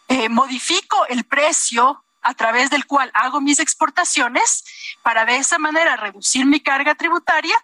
[0.08, 4.63] eh, modifico el precio a través del cual hago mis exportaciones
[5.03, 7.55] para de esa manera reducir mi carga tributaria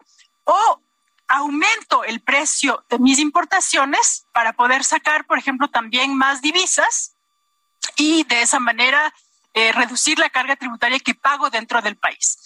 [0.43, 0.81] o
[1.27, 7.15] aumento el precio de mis importaciones para poder sacar, por ejemplo, también más divisas
[7.97, 9.13] y de esa manera
[9.53, 12.37] eh, reducir la carga tributaria que pago dentro del país.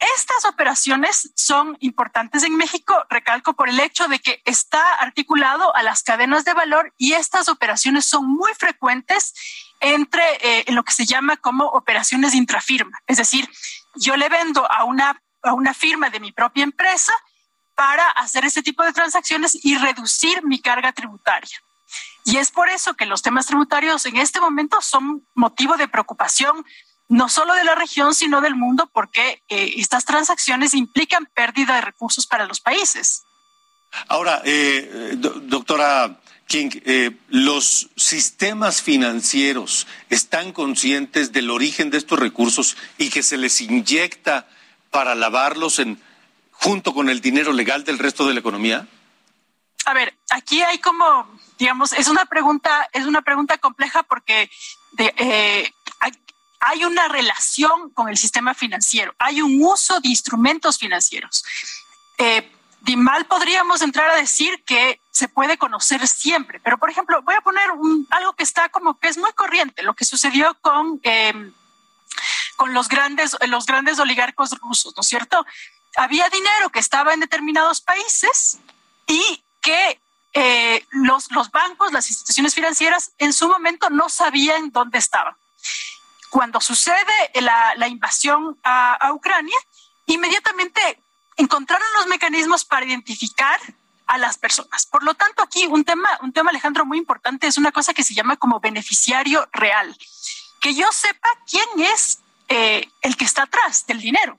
[0.00, 5.82] Estas operaciones son importantes en México, recalco por el hecho de que está articulado a
[5.82, 9.34] las cadenas de valor y estas operaciones son muy frecuentes
[9.80, 12.98] entre eh, lo que se llama como operaciones intrafirma.
[13.06, 13.46] Es decir,
[13.94, 17.12] yo le vendo a una, a una firma de mi propia empresa
[17.74, 21.60] para hacer este tipo de transacciones y reducir mi carga tributaria.
[22.24, 26.64] Y es por eso que los temas tributarios en este momento son motivo de preocupación
[27.10, 31.80] no solo de la región, sino del mundo, porque eh, estas transacciones implican pérdida de
[31.80, 33.24] recursos para los países.
[34.06, 42.76] Ahora, eh, doctora King, eh, ¿los sistemas financieros están conscientes del origen de estos recursos
[42.96, 44.48] y que se les inyecta
[44.92, 46.00] para lavarlos en,
[46.52, 48.86] junto con el dinero legal del resto de la economía?
[49.84, 54.48] A ver, aquí hay como, digamos, es una pregunta, es una pregunta compleja porque
[54.92, 55.72] de, eh,
[56.60, 61.44] hay una relación con el sistema financiero, hay un uso de instrumentos financieros.
[62.18, 67.20] Eh, de mal podríamos entrar a decir que se puede conocer siempre, pero por ejemplo,
[67.22, 70.56] voy a poner un, algo que está como que es muy corriente, lo que sucedió
[70.60, 71.52] con, eh,
[72.56, 75.44] con los, grandes, los grandes oligarcos rusos, ¿no es cierto?
[75.96, 78.58] Había dinero que estaba en determinados países
[79.06, 80.00] y que
[80.32, 85.34] eh, los, los bancos, las instituciones financieras en su momento no sabían dónde estaban
[86.30, 89.58] cuando sucede la, invasión a, Ucrania,
[90.06, 90.80] inmediatamente
[91.36, 93.60] encontraron los mecanismos para identificar
[94.06, 94.86] a las personas.
[94.86, 98.02] Por lo tanto, aquí un tema, un tema, Alejandro, muy importante es una cosa que
[98.02, 99.96] se llama como beneficiario real.
[100.60, 104.38] Que yo sepa quién es eh, el que está atrás del dinero.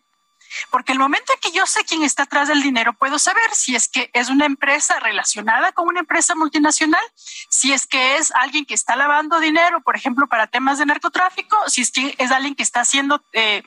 [0.70, 3.76] Porque el momento en que yo sé quién está atrás del dinero, puedo saber si
[3.76, 8.66] es que es una empresa relacionada con una empresa multinacional, si es que es alguien
[8.66, 12.56] que está lavando dinero, por ejemplo, para temas de narcotráfico, si es que es alguien
[12.56, 13.64] que está siendo eh,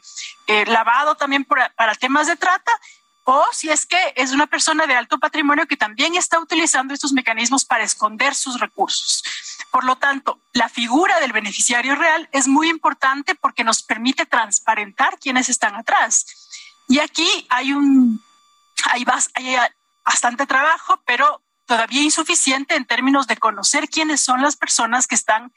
[0.47, 2.73] eh, lavado también para temas de trata,
[3.25, 7.13] o si es que es una persona de alto patrimonio que también está utilizando estos
[7.13, 9.25] mecanismos para esconder sus recursos.
[9.71, 15.19] Por lo tanto, la figura del beneficiario real es muy importante porque nos permite transparentar
[15.19, 16.44] quiénes están atrás.
[16.89, 18.23] Y aquí hay un,
[18.91, 19.05] hay,
[20.05, 25.53] bastante trabajo, pero todavía insuficiente en términos de conocer quiénes son las personas que están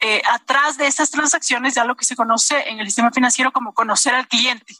[0.00, 3.72] eh, atrás de estas transacciones, ya lo que se conoce en el sistema financiero como
[3.72, 4.76] conocer al cliente.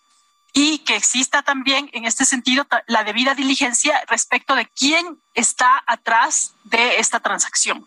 [0.52, 6.54] Y que exista también en este sentido la debida diligencia respecto de quién está atrás
[6.64, 7.86] de esta transacción.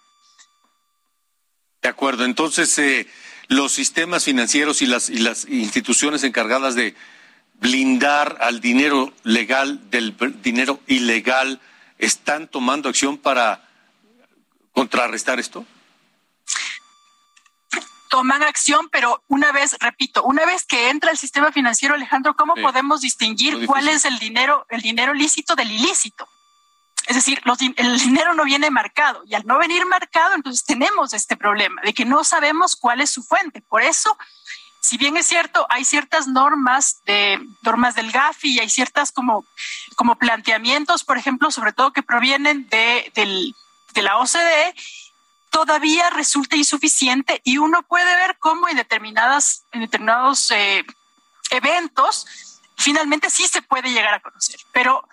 [1.82, 3.08] De acuerdo, entonces eh,
[3.48, 6.96] los sistemas financieros y las, y las instituciones encargadas de
[7.60, 11.60] blindar al dinero legal del dinero ilegal
[11.98, 13.68] están tomando acción para
[14.74, 15.66] contrarrestar esto?
[18.10, 22.56] toman acción, pero una vez, repito, una vez que entra el sistema financiero, Alejandro, ¿cómo
[22.56, 26.28] podemos distinguir cuál es el dinero, el dinero lícito del ilícito?
[27.08, 27.42] Es decir,
[27.78, 31.94] el dinero no viene marcado y al no venir marcado, entonces tenemos este problema de
[31.94, 33.62] que no sabemos cuál es su fuente.
[33.62, 34.18] Por eso,
[34.88, 39.44] si bien es cierto, hay ciertas normas de normas del GAFI y hay ciertas como,
[39.98, 43.12] como planteamientos, por ejemplo, sobre todo que provienen de,
[43.94, 44.74] de la OCDE,
[45.50, 50.86] todavía resulta insuficiente y uno puede ver cómo en determinadas en determinados eh,
[51.50, 52.26] eventos
[52.78, 55.06] finalmente sí se puede llegar a conocer, pero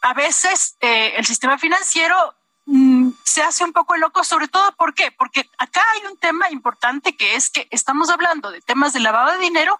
[0.00, 2.34] a veces eh, el sistema financiero
[2.68, 5.10] mm, se hace un poco loco, sobre todo ¿por qué?
[5.10, 9.32] Porque acá hay un tema importante que es que estamos hablando de temas de lavado
[9.32, 9.78] de dinero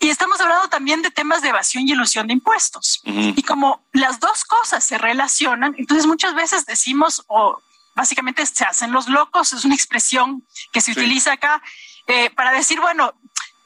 [0.00, 3.00] y estamos hablando también de temas de evasión y ilusión de impuestos.
[3.04, 7.62] Y como las dos cosas se relacionan, entonces muchas veces decimos o
[7.94, 11.62] básicamente se hacen los locos, es una expresión que se utiliza acá
[12.06, 13.14] eh, para decir, bueno,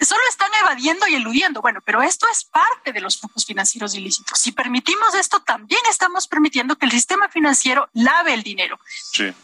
[0.05, 1.61] solo están evadiendo y eludiendo.
[1.61, 4.39] Bueno, pero esto es parte de los flujos financieros ilícitos.
[4.39, 8.79] Si permitimos esto, también estamos permitiendo que el sistema financiero lave el dinero.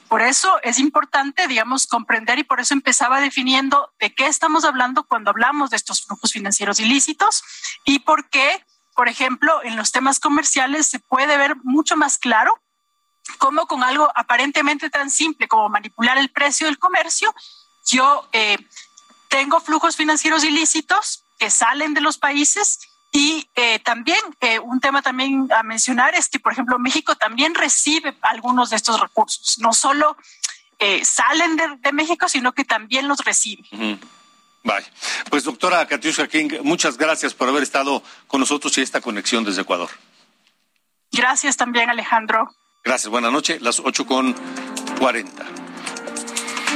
[0.09, 5.05] Por eso es importante, digamos, comprender y por eso empezaba definiendo de qué estamos hablando
[5.05, 7.43] cuando hablamos de estos flujos financieros ilícitos
[7.85, 12.61] y por qué, por ejemplo, en los temas comerciales se puede ver mucho más claro
[13.39, 17.35] cómo con algo aparentemente tan simple como manipular el precio del comercio,
[17.87, 18.59] yo eh,
[19.35, 22.79] tengo flujos financieros ilícitos que salen de los países
[23.11, 27.57] y eh, también eh, un tema también a mencionar es que, por ejemplo, México también
[27.57, 30.17] recibe algunos de estos recursos, no solo
[31.03, 33.65] salen de, México, sino que también los recibe.
[34.63, 34.87] Vale.
[35.31, 39.63] Pues doctora Katiuska King, muchas gracias por haber estado con nosotros y esta conexión desde
[39.63, 39.89] Ecuador.
[41.11, 42.55] Gracias también, Alejandro.
[42.85, 44.35] Gracias, buenas noches, las ocho con
[44.99, 45.45] cuarenta.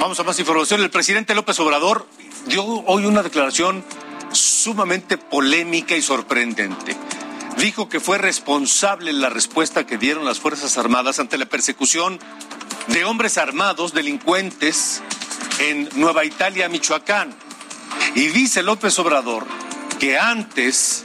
[0.01, 0.81] Vamos a más información.
[0.81, 2.09] El presidente López Obrador
[2.47, 3.85] dio hoy una declaración
[4.33, 6.97] sumamente polémica y sorprendente.
[7.59, 12.21] Dijo que fue responsable la respuesta que dieron las Fuerzas Armadas ante la persecución
[12.89, 15.03] de hombres armados, delincuentes,
[15.59, 17.35] en Nueva Italia, Michoacán.
[18.15, 19.47] Y dice López Obrador
[19.99, 21.05] que antes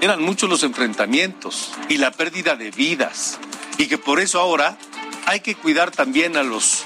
[0.00, 3.38] eran muchos los enfrentamientos y la pérdida de vidas
[3.76, 4.78] y que por eso ahora
[5.26, 6.84] hay que cuidar también a los,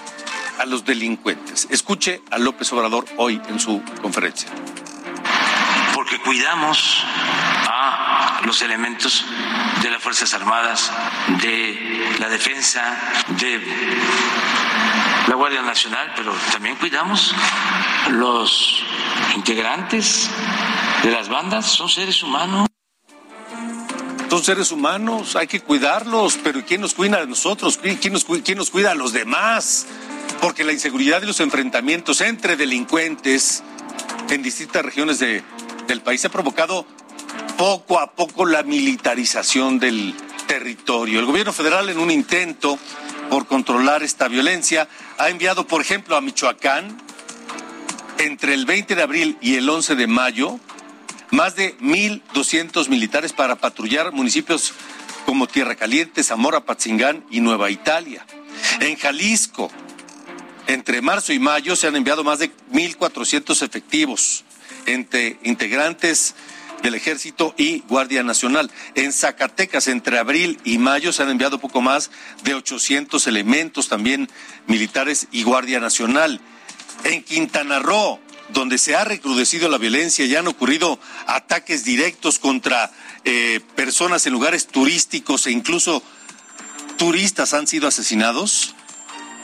[0.58, 1.66] a los delincuentes.
[1.70, 4.48] Escuche a López Obrador hoy en su conferencia.
[5.94, 7.04] Porque cuidamos
[7.68, 9.24] a los elementos
[9.82, 10.92] de las Fuerzas Armadas,
[11.40, 12.96] de la defensa,
[13.38, 13.60] de
[15.28, 17.34] la Guardia Nacional, pero también cuidamos
[18.10, 18.82] los
[19.34, 20.30] integrantes
[21.02, 22.68] de las bandas, son seres humanos
[24.34, 27.78] son seres humanos, hay que cuidarlos, pero ¿quién nos cuida a nosotros?
[27.78, 29.86] ¿Quién nos, quién nos cuida a los demás?
[30.44, 33.62] Porque la inseguridad y los enfrentamientos entre delincuentes
[34.28, 35.42] en distintas regiones de,
[35.88, 36.84] del país ha provocado
[37.56, 40.14] poco a poco la militarización del
[40.46, 41.18] territorio.
[41.18, 42.78] El gobierno federal en un intento
[43.30, 44.86] por controlar esta violencia
[45.16, 46.94] ha enviado, por ejemplo, a Michoacán
[48.18, 50.60] entre el 20 de abril y el 11 de mayo
[51.30, 54.74] más de 1.200 militares para patrullar municipios
[55.24, 58.26] como Tierra Caliente, Zamora, Patzingán y Nueva Italia.
[58.80, 59.70] En Jalisco,
[60.66, 64.44] entre marzo y mayo se han enviado más de 1.400 efectivos
[64.86, 66.34] entre integrantes
[66.82, 68.70] del Ejército y Guardia Nacional.
[68.94, 72.10] En Zacatecas, entre abril y mayo, se han enviado poco más
[72.42, 74.28] de 800 elementos, también
[74.66, 76.40] militares y Guardia Nacional.
[77.04, 82.92] En Quintana Roo, donde se ha recrudecido la violencia y han ocurrido ataques directos contra
[83.24, 86.02] eh, personas en lugares turísticos e incluso
[86.98, 88.73] turistas han sido asesinados.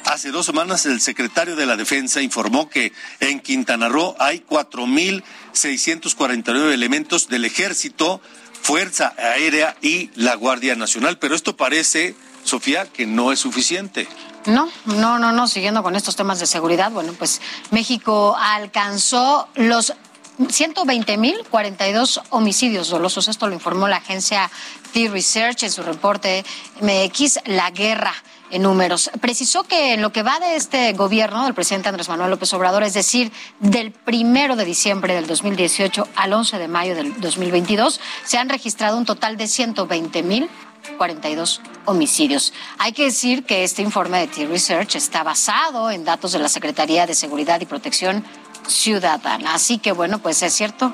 [0.04, 6.72] Hace dos semanas el secretario de la Defensa informó que en Quintana Roo hay 4.649
[6.72, 8.20] elementos del Ejército,
[8.62, 11.18] Fuerza Aérea y la Guardia Nacional.
[11.18, 14.08] Pero esto parece, Sofía, que no es suficiente.
[14.46, 19.92] No, no, no, no, siguiendo con estos temas de seguridad, bueno, pues México alcanzó los
[20.38, 23.28] 120.042 homicidios dolosos.
[23.28, 24.50] Esto lo informó la agencia
[24.92, 26.42] T-Research en su reporte
[26.80, 28.14] MX, La Guerra
[28.50, 29.10] en números.
[29.20, 32.82] Precisó que en lo que va de este gobierno del presidente Andrés Manuel López Obrador,
[32.82, 38.38] es decir, del primero de diciembre del 2018 al 11 de mayo del 2022, se
[38.38, 40.48] han registrado un total de 120.000
[40.96, 42.52] 42 homicidios.
[42.78, 47.06] Hay que decir que este informe de T-Research está basado en datos de la Secretaría
[47.06, 48.24] de Seguridad y Protección
[48.66, 49.54] ciudadana.
[49.54, 50.92] Así que bueno, pues es cierto,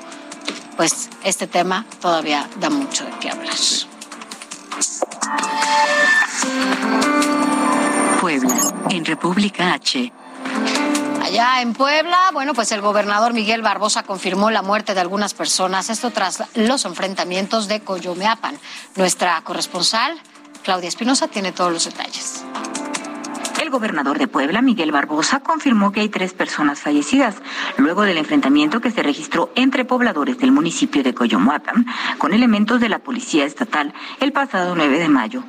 [0.75, 3.55] pues este tema todavía da mucho de qué hablar.
[8.21, 10.11] Puebla, en República H.
[11.23, 15.89] Allá en Puebla, bueno, pues el gobernador Miguel Barbosa confirmó la muerte de algunas personas,
[15.89, 18.57] esto tras los enfrentamientos de Coyomeapan.
[18.95, 20.17] Nuestra corresponsal,
[20.63, 22.43] Claudia Espinosa, tiene todos los detalles.
[23.67, 27.35] El gobernador de Puebla, Miguel Barbosa, confirmó que hay tres personas fallecidas
[27.75, 31.85] luego del enfrentamiento que se registró entre pobladores del municipio de Coyomuapan
[32.17, 35.43] con elementos de la Policía Estatal el pasado 9 de mayo.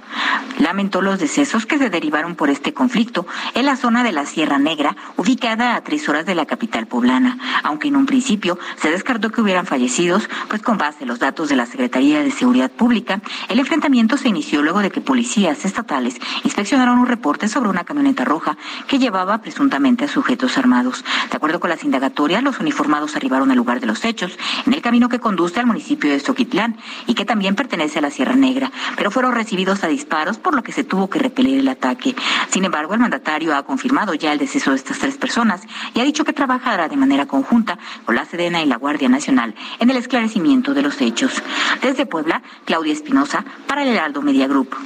[0.59, 4.59] Lamentó los decesos que se derivaron por este conflicto en la zona de la Sierra
[4.59, 9.31] Negra, ubicada a tres horas de la capital poblana, aunque en un principio se descartó
[9.31, 13.21] que hubieran fallecidos, pues con base en los datos de la Secretaría de Seguridad Pública,
[13.49, 18.08] el enfrentamiento se inició luego de que policías estatales inspeccionaron un reporte sobre una camioneta
[18.17, 18.57] roja
[18.87, 21.05] que llevaba presuntamente a sujetos armados.
[21.31, 24.83] De acuerdo con las indagatorias, los uniformados arribaron al lugar de los hechos, en el
[24.83, 28.71] camino que conduce al municipio de Soquitlán y que también pertenece a la Sierra Negra,
[28.97, 32.15] pero fueron recibidos a disparos, por lo que se tuvo que repeler el ataque.
[32.51, 35.63] Sin embargo, el mandatario ha confirmado ya el deceso de estas tres personas
[35.95, 39.55] y ha dicho que trabajará de manera conjunta con la Sedena y la Guardia Nacional
[39.79, 41.43] en el esclarecimiento de los hechos.
[41.83, 44.77] Desde Puebla, Claudia Espinosa, para el Heraldo Media Group.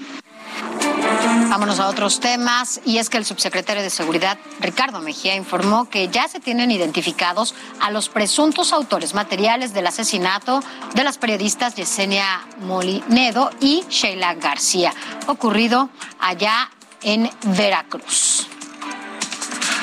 [1.48, 6.08] Vámonos a otros temas y es que el subsecretario de Seguridad Ricardo Mejía informó que
[6.08, 10.60] ya se tienen identificados a los presuntos autores materiales del asesinato
[10.94, 14.94] de las periodistas Yesenia Molinedo y Sheila García,
[15.26, 15.90] ocurrido
[16.20, 16.70] allá
[17.02, 18.48] en Veracruz.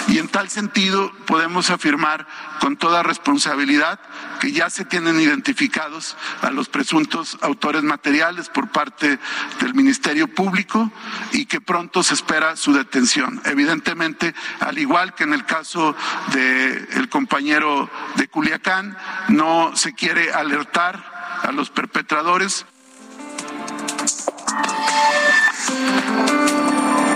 [0.10, 2.26] Y en tal sentido podemos afirmar
[2.60, 3.99] con toda responsabilidad
[4.39, 9.20] que ya se tienen identificados a los presuntos autores materiales por parte
[9.60, 10.91] del Ministerio Público
[11.32, 13.39] y que pronto se espera su detención.
[13.45, 15.95] Evidentemente, al igual que en el caso
[16.34, 18.97] del compañero de Culiacán,
[19.28, 22.66] no se quiere alertar a los perpetradores.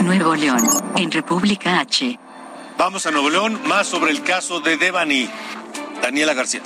[0.04, 0.62] Nuevo León,
[0.96, 2.20] en República H.
[2.78, 5.30] Vamos a Nuevo León, más sobre el caso de Devani.
[6.02, 6.62] Daniela García.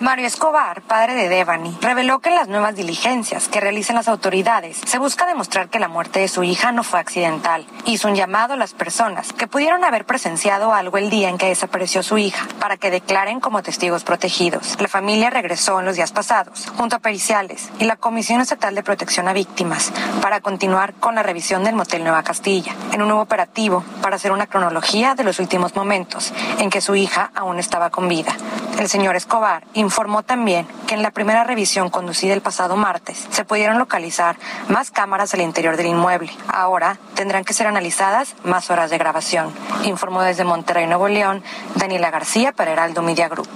[0.00, 4.78] Mario Escobar, padre de Devani, reveló que en las nuevas diligencias que realizan las autoridades
[4.84, 7.66] se busca demostrar que la muerte de su hija no fue accidental.
[7.86, 11.46] Hizo un llamado a las personas que pudieron haber presenciado algo el día en que
[11.46, 14.76] desapareció su hija para que declaren como testigos protegidos.
[14.80, 18.82] La familia regresó en los días pasados junto a periciales y la Comisión Estatal de
[18.82, 23.22] Protección a Víctimas para continuar con la revisión del motel Nueva Castilla en un nuevo
[23.22, 27.88] operativo para hacer una cronología de los últimos momentos en que su hija aún estaba
[27.88, 28.36] con vida.
[28.78, 33.44] El señor Escobar informó también que en la primera revisión conducida el pasado martes se
[33.44, 36.30] pudieron localizar más cámaras al interior del inmueble.
[36.48, 39.52] Ahora tendrán que ser analizadas más horas de grabación.
[39.84, 41.42] Informó desde Monterrey, Nuevo León,
[41.76, 43.48] Daniela García para Heraldo Media Group.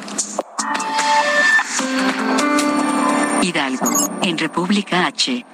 [3.43, 3.91] Hidalgo,
[4.23, 5.45] en República H.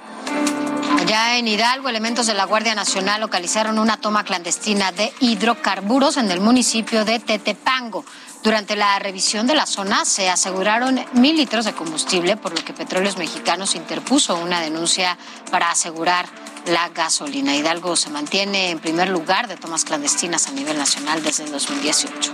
[0.99, 6.31] Allá en Hidalgo, elementos de la Guardia Nacional localizaron una toma clandestina de hidrocarburos en
[6.31, 8.03] el municipio de Tetepango.
[8.43, 12.73] Durante la revisión de la zona se aseguraron mil litros de combustible, por lo que
[12.73, 15.17] Petróleos Mexicanos interpuso una denuncia
[15.51, 16.27] para asegurar
[16.67, 17.55] la gasolina.
[17.55, 22.33] Hidalgo se mantiene en primer lugar de tomas clandestinas a nivel nacional desde el 2018.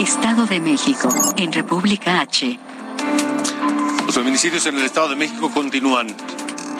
[0.00, 2.58] Estado de México, en República H.
[4.06, 6.14] Los feminicidios en el Estado de México continúan.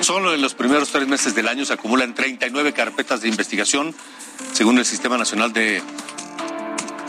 [0.01, 3.95] Solo en los primeros tres meses del año se acumulan 39 carpetas de investigación,
[4.53, 5.83] según el Sistema Nacional de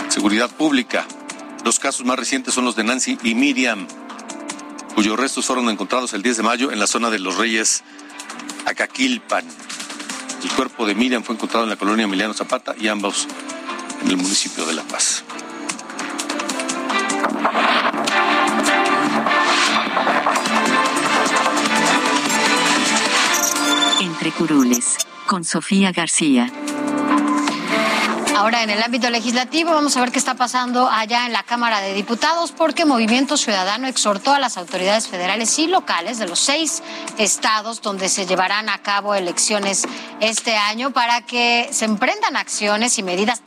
[0.09, 1.05] Seguridad Pública.
[1.63, 3.87] Los casos más recientes son los de Nancy y Miriam,
[4.95, 7.83] cuyos restos fueron encontrados el 10 de mayo en la zona de Los Reyes,
[8.65, 9.45] Acaquilpan.
[10.43, 13.27] El cuerpo de Miriam fue encontrado en la colonia Emiliano Zapata y ambos
[14.01, 15.23] en el municipio de La Paz.
[24.01, 26.51] Entre curules, con Sofía García.
[28.35, 31.81] Ahora, en el ámbito legislativo, vamos a ver qué está pasando allá en la Cámara
[31.81, 36.81] de Diputados, porque Movimiento Ciudadano exhortó a las autoridades federales y locales de los seis
[37.19, 39.83] estados donde se llevarán a cabo elecciones
[40.19, 43.43] este año para que se emprendan acciones y medidas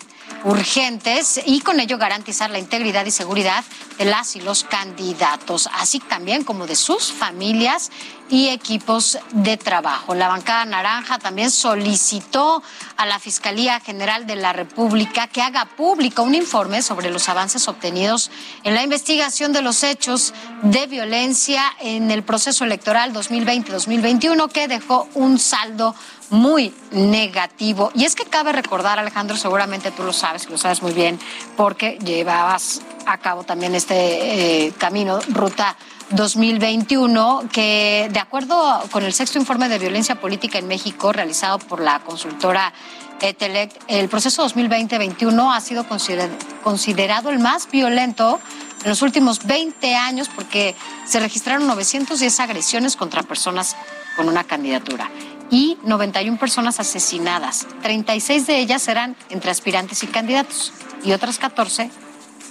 [0.46, 3.64] urgentes y con ello garantizar la integridad y seguridad
[3.98, 7.90] de las y los candidatos, así también como de sus familias
[8.28, 10.14] y equipos de trabajo.
[10.14, 12.62] La bancada naranja también solicitó
[12.96, 17.66] a la Fiscalía General de la República que haga público un informe sobre los avances
[17.66, 18.30] obtenidos
[18.62, 20.32] en la investigación de los hechos
[20.62, 25.94] de violencia en el proceso electoral 2020-2021 que dejó un saldo
[26.30, 27.90] muy negativo.
[27.94, 31.18] Y es que cabe recordar, Alejandro, seguramente tú lo sabes, lo sabes muy bien,
[31.56, 35.76] porque llevabas a cabo también este eh, camino, ruta
[36.10, 41.80] 2021, que de acuerdo con el sexto informe de violencia política en México realizado por
[41.80, 42.72] la consultora
[43.20, 45.86] ETELEC, el proceso 2020-21 ha sido
[46.62, 48.38] considerado el más violento
[48.84, 50.74] en los últimos 20 años porque
[51.06, 53.74] se registraron 910 agresiones contra personas
[54.16, 55.10] con una candidatura
[55.50, 57.66] y 91 personas asesinadas.
[57.82, 60.72] 36 de ellas eran entre aspirantes y candidatos
[61.04, 61.90] y otras 14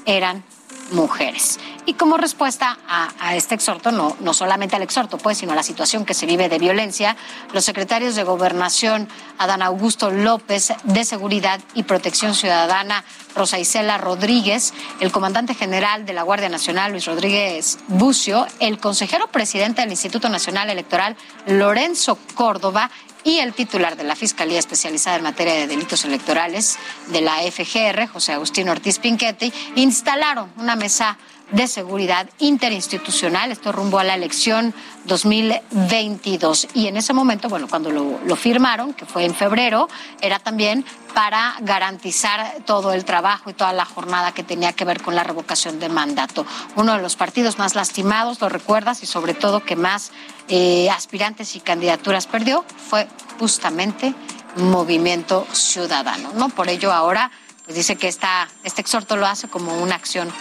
[0.05, 0.43] eran
[0.91, 1.59] mujeres.
[1.87, 5.61] Y como respuesta a, este exhorto, no, no solamente al exhorto, pues, sino a la
[5.61, 7.15] situación que se vive de violencia,
[7.53, 9.07] los secretarios de Gobernación,
[9.37, 13.03] Adán Augusto López, de Seguridad y Protección Ciudadana,
[13.35, 19.27] Rosa Isela Rodríguez, el comandante general de la Guardia Nacional, Luis Rodríguez Bucio, el consejero
[19.27, 21.15] presidente del Instituto Nacional Electoral,
[21.45, 22.89] Lorenzo Córdoba,
[23.25, 26.77] y el titular de la Fiscalía Especializada en Materia de Delitos Electorales
[27.07, 31.17] de la FGR, José Agustín Ortiz Pinquete, instalaron una mesa
[31.51, 34.73] de seguridad interinstitucional, esto rumbo a la elección
[35.05, 36.67] 2022.
[36.73, 39.87] Y en ese momento, bueno, cuando lo, firmaron, que fue en febrero,
[40.21, 40.83] era también
[41.13, 45.23] para garantizar todo el trabajo y toda la jornada que tenía que ver con la
[45.23, 46.45] revocación de mandato.
[46.75, 50.11] Uno de los partidos más lastimados, lo recuerdas, y sobre todo que más
[50.49, 53.07] eh, aspirantes y candidaturas perdió, fue
[53.39, 54.13] justamente
[54.57, 56.49] Movimiento Ciudadano, ¿no?
[56.49, 57.29] Por ello ahora
[57.65, 60.31] pues dice que esta, este exhorto lo hace como una acción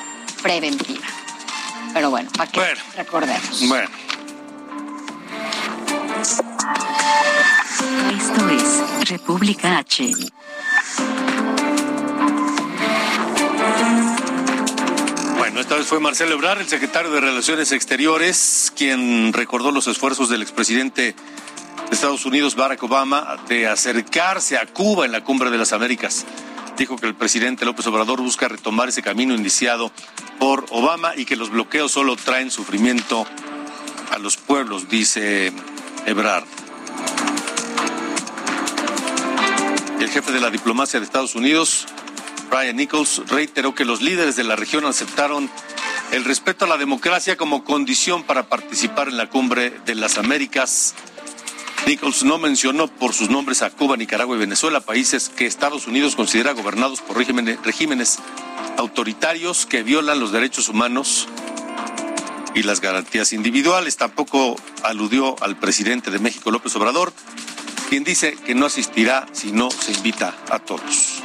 [0.44, 1.06] preventiva.
[1.94, 2.60] Pero bueno, para que
[2.96, 3.66] recordemos.
[3.66, 3.88] Bueno.
[8.12, 10.12] Esto es República H.
[15.38, 20.28] Bueno, esta vez fue Marcelo Ebrard, el secretario de Relaciones Exteriores, quien recordó los esfuerzos
[20.28, 21.14] del expresidente
[21.88, 26.26] de Estados Unidos, Barack Obama, de acercarse a Cuba en la Cumbre de las Américas
[26.76, 29.92] dijo que el presidente López Obrador busca retomar ese camino iniciado
[30.38, 33.26] por Obama y que los bloqueos solo traen sufrimiento
[34.10, 35.52] a los pueblos, dice
[36.06, 36.44] Ebrard.
[40.00, 41.86] El jefe de la diplomacia de Estados Unidos,
[42.50, 45.50] Brian Nichols, reiteró que los líderes de la región aceptaron
[46.12, 50.94] el respeto a la democracia como condición para participar en la cumbre de las Américas
[51.86, 56.16] Nichols no mencionó por sus nombres a Cuba, Nicaragua y Venezuela, países que Estados Unidos
[56.16, 58.18] considera gobernados por regímenes,
[58.78, 61.28] autoritarios que violan los derechos humanos
[62.54, 63.96] y las garantías individuales.
[63.96, 67.12] Tampoco aludió al presidente de México, López Obrador,
[67.90, 71.22] quien dice que no asistirá si no se invita a todos.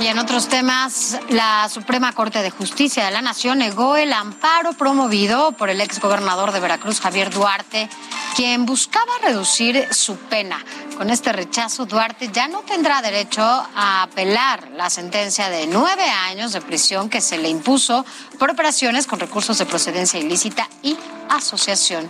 [0.00, 4.72] Y en otros temas, la Suprema Corte de Justicia de la Nación negó el amparo
[4.72, 7.88] promovido por el exgobernador de Veracruz, Javier Duarte,
[8.34, 10.64] quien buscaba reducir su pena.
[10.96, 16.52] Con este rechazo, Duarte ya no tendrá derecho a apelar la sentencia de nueve años
[16.52, 18.04] de prisión que se le impuso
[18.38, 20.96] por operaciones con recursos de procedencia ilícita y
[21.28, 22.08] asociación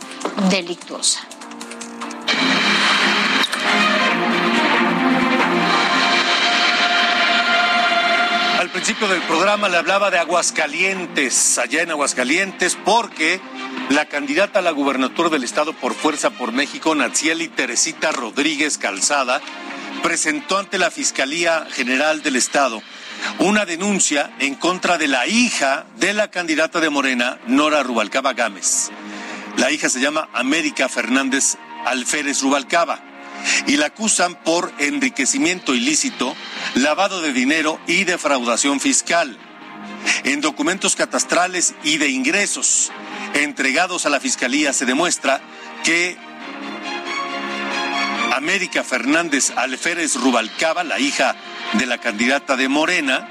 [0.50, 1.20] delictuosa.
[8.58, 13.40] Al principio del programa le hablaba de Aguascalientes, allá en Aguascalientes, porque
[13.90, 19.40] la candidata a la gubernatura del estado por Fuerza por México, Natsieli Teresita Rodríguez Calzada,
[20.02, 22.82] presentó ante la Fiscalía General del Estado
[23.38, 28.90] una denuncia en contra de la hija de la candidata de Morena, Nora Rubalcaba Gámez.
[29.56, 33.00] La hija se llama América Fernández Alférez Rubalcaba
[33.66, 36.36] y la acusan por enriquecimiento ilícito,
[36.74, 39.36] lavado de dinero y defraudación fiscal.
[40.24, 42.92] En documentos catastrales y de ingresos
[43.34, 45.40] entregados a la Fiscalía se demuestra
[45.84, 46.16] que
[48.32, 51.34] América Fernández Alférez Rubalcaba, la hija
[51.74, 53.28] de la candidata de Morena,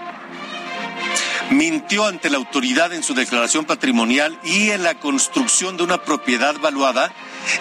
[1.50, 6.60] mintió ante la autoridad en su declaración patrimonial y en la construcción de una propiedad
[6.60, 7.14] valuada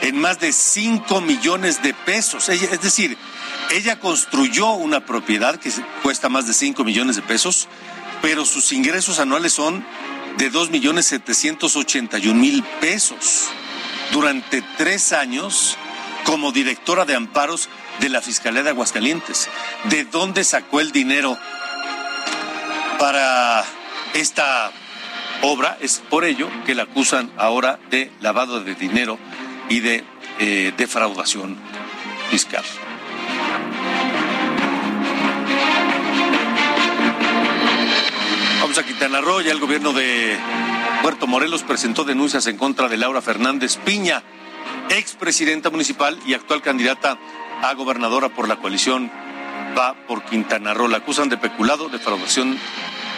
[0.03, 2.49] en más de 5 millones de pesos.
[2.49, 3.16] es decir,
[3.70, 5.70] ella construyó una propiedad que
[6.03, 7.68] cuesta más de 5 millones de pesos,
[8.22, 9.84] pero sus ingresos anuales son
[10.39, 13.49] de 2 millones 781 mil pesos
[14.12, 15.76] durante tres años
[16.24, 17.68] como directora de amparos
[18.01, 19.49] de la Fiscalía de Aguascalientes.
[19.84, 21.39] ¿De dónde sacó el dinero
[22.99, 23.64] para
[24.14, 24.72] esta
[25.43, 25.76] obra.
[25.80, 29.18] Es por ello que la acusan ahora de lavado de dinero
[29.68, 30.05] y de
[30.39, 31.57] eh, defraudación
[32.30, 32.64] fiscal.
[38.79, 39.41] A Quintana Roo.
[39.41, 40.37] Ya el gobierno de
[41.01, 44.22] Puerto Morelos presentó denuncias en contra de Laura Fernández Piña,
[44.91, 47.16] expresidenta municipal y actual candidata
[47.62, 49.11] a gobernadora por la coalición
[49.79, 50.89] Va por Quintana Roo.
[50.89, 52.59] La acusan de peculado, defraudación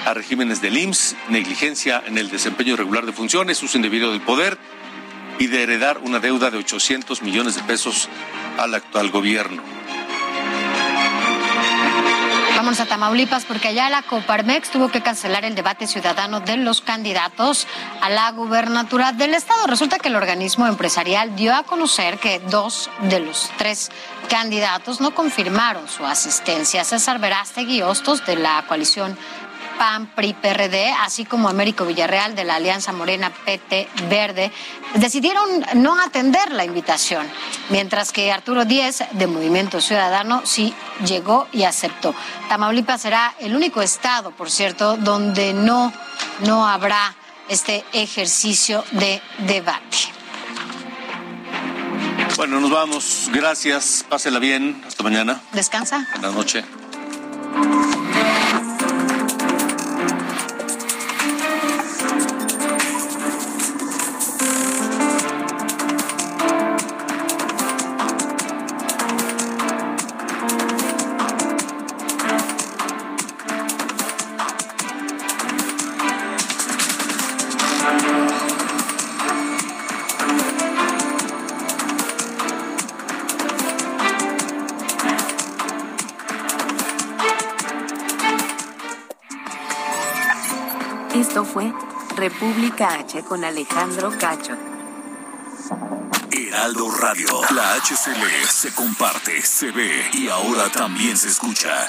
[0.07, 4.59] a regímenes del IMSS, negligencia en el desempeño regular de funciones, uso indebido del poder
[5.41, 8.09] y de heredar una deuda de 800 millones de pesos
[8.59, 9.78] al actual gobierno.
[12.69, 16.83] Vamos a Tamaulipas porque allá la Coparmex tuvo que cancelar el debate ciudadano de los
[16.83, 17.67] candidatos
[18.03, 19.67] a la gubernatura del estado.
[19.67, 23.91] Resulta que el organismo empresarial dio a conocer que dos de los tres
[24.29, 26.85] candidatos no confirmaron su asistencia.
[26.85, 29.17] César Verástegui Hostos de la coalición
[29.79, 34.53] PAN, PRI, PRD, así como Américo Villarreal de la Alianza Morena PT Verde,
[34.95, 37.27] decidieron no atender la invitación,
[37.71, 40.75] mientras que Arturo Díez de Movimiento Ciudadano sí
[41.07, 42.15] llegó y aceptó.
[42.49, 45.93] Tamaulipas será el único estado, por cierto, donde no,
[46.45, 47.15] no habrá
[47.49, 50.19] este ejercicio de debate.
[52.37, 53.29] Bueno, nos vamos.
[53.33, 54.05] Gracias.
[54.09, 54.81] Pásela bien.
[54.87, 55.41] Hasta mañana.
[55.53, 56.07] Descansa.
[56.13, 56.65] Buenas noches.
[92.79, 94.57] República H con Alejandro Cacho.
[96.31, 97.27] Heraldo Radio.
[97.55, 101.89] La HCL se comparte, se ve y ahora también se escucha.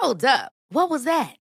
[0.00, 0.52] Hold up.
[0.70, 1.43] What was that?